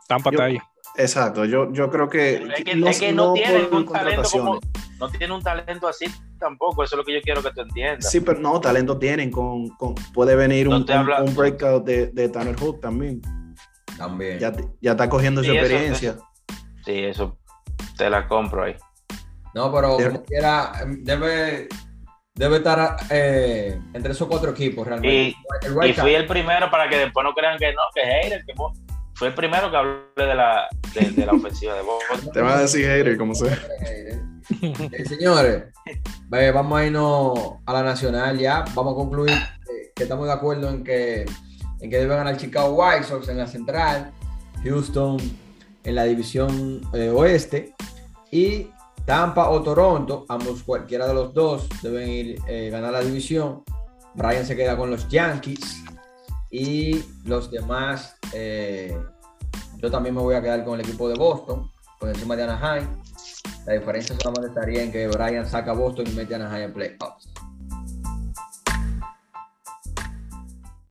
Tampa 0.07 0.29
está 0.29 0.45
ahí. 0.45 0.57
Exacto, 0.97 1.45
yo, 1.45 1.71
yo 1.73 1.89
creo 1.89 2.07
que. 2.09 2.35
Es 2.55 2.63
que 2.63 2.75
no, 2.75 2.87
es 2.87 2.99
que 2.99 3.11
no, 3.11 3.33
tiene 3.33 3.65
un 3.65 3.85
talento 3.85 4.29
como. 4.31 4.59
No 4.99 5.09
tiene 5.09 5.33
un 5.33 5.41
talento 5.41 5.89
así 5.89 6.05
tampoco, 6.39 6.83
eso 6.83 6.95
es 6.95 6.97
lo 6.99 7.03
que 7.03 7.15
yo 7.15 7.21
quiero 7.21 7.43
que 7.43 7.51
tú 7.51 7.61
entiendas. 7.61 8.09
Sí, 8.09 8.21
pero 8.21 8.39
no, 8.39 8.61
talento 8.61 8.97
tienen. 8.97 9.29
Con, 9.29 9.67
con 9.71 9.95
puede 10.13 10.37
venir 10.37 10.69
un, 10.69 10.75
un, 10.75 11.35
breakout 11.35 11.83
de, 11.83 12.07
de 12.07 12.29
Tanner 12.29 12.55
Hook 12.57 12.79
también. 12.79 13.21
También. 13.97 14.39
Ya, 14.39 14.51
ya 14.81 14.91
está 14.91 15.09
cogiendo 15.09 15.43
su 15.43 15.51
experiencia. 15.51 16.17
sí, 16.85 17.03
eso 17.03 17.37
te 17.97 18.09
la 18.09 18.27
compro 18.27 18.63
ahí. 18.63 18.75
No, 19.53 19.71
pero 19.73 19.95
como 19.95 20.23
quiera, 20.23 20.73
debe, 20.85 21.69
debe 22.33 22.57
estar 22.57 22.97
eh, 23.09 23.79
entre 23.93 24.11
esos 24.11 24.27
cuatro 24.27 24.51
equipos 24.51 24.85
realmente. 24.85 25.35
Y, 25.87 25.93
fui 25.93 26.13
el 26.13 26.25
primero 26.25 26.69
para 26.69 26.89
que 26.89 26.97
después 26.97 27.23
no 27.23 27.33
crean 27.33 27.57
que 27.57 27.71
no, 27.71 27.81
que 27.93 28.01
hater, 28.01 28.43
que 28.45 28.53
fue 29.13 29.29
el 29.29 29.33
primero 29.33 29.71
que 29.71 29.77
hablé 29.77 30.01
de 30.17 30.35
la, 30.35 30.67
de, 30.93 31.25
la 31.25 31.31
ofensiva 31.31 31.73
de 31.75 31.83
Boston. 31.83 32.31
Te 32.33 32.41
vas 32.41 32.55
a 32.55 32.61
decir 32.61 32.85
hater, 32.85 33.17
como 33.17 33.33
sea. 33.33 33.57
Eh, 34.47 35.05
señores, 35.05 35.63
vamos 36.29 36.79
a 36.79 36.85
irnos 36.85 37.33
a 37.65 37.73
la 37.73 37.81
nacional 37.81 38.37
ya. 38.37 38.63
Vamos 38.75 38.93
a 38.93 38.95
concluir 38.95 39.35
que 39.95 40.03
estamos 40.03 40.27
de 40.27 40.33
acuerdo 40.33 40.69
en 40.69 40.83
que, 40.83 41.25
en 41.85 41.91
que 41.91 41.99
debe 41.99 42.15
ganar 42.15 42.35
Chicago 42.35 42.73
White 42.73 43.03
Sox 43.03 43.29
en 43.29 43.37
la 43.37 43.47
central, 43.47 44.11
Houston 44.63 45.17
en 45.83 45.95
la 45.95 46.03
división 46.03 46.81
eh, 46.93 47.09
oeste 47.09 47.75
y 48.31 48.69
Tampa 49.05 49.49
o 49.49 49.61
Toronto, 49.61 50.25
ambos 50.29 50.63
cualquiera 50.63 51.07
de 51.07 51.13
los 51.13 51.31
dos 51.31 51.69
deben 51.83 52.09
ir 52.09 52.39
eh, 52.47 52.69
ganar 52.71 52.91
la 52.91 53.01
división. 53.01 53.63
Brian 54.15 54.45
se 54.45 54.55
queda 54.55 54.75
con 54.75 54.89
los 54.89 55.07
Yankees 55.09 55.83
y 56.49 57.03
los 57.23 57.51
demás, 57.51 58.15
eh, 58.33 58.97
yo 59.77 59.91
también 59.91 60.15
me 60.15 60.21
voy 60.21 60.33
a 60.33 60.41
quedar 60.41 60.65
con 60.65 60.79
el 60.79 60.85
equipo 60.85 61.07
de 61.07 61.15
Boston, 61.15 61.69
por 61.99 62.09
encima 62.09 62.35
de 62.35 62.43
Anaheim. 62.43 62.87
La 63.67 63.73
diferencia 63.73 64.15
solamente 64.19 64.47
estaría 64.47 64.81
en 64.81 64.91
que 64.91 65.07
Brian 65.07 65.45
saca 65.45 65.73
Boston 65.73 66.07
y 66.07 66.11
mete 66.11 66.33
a 66.33 66.37
Anaheim 66.37 66.63
en 66.63 66.73
playoffs. 66.73 67.34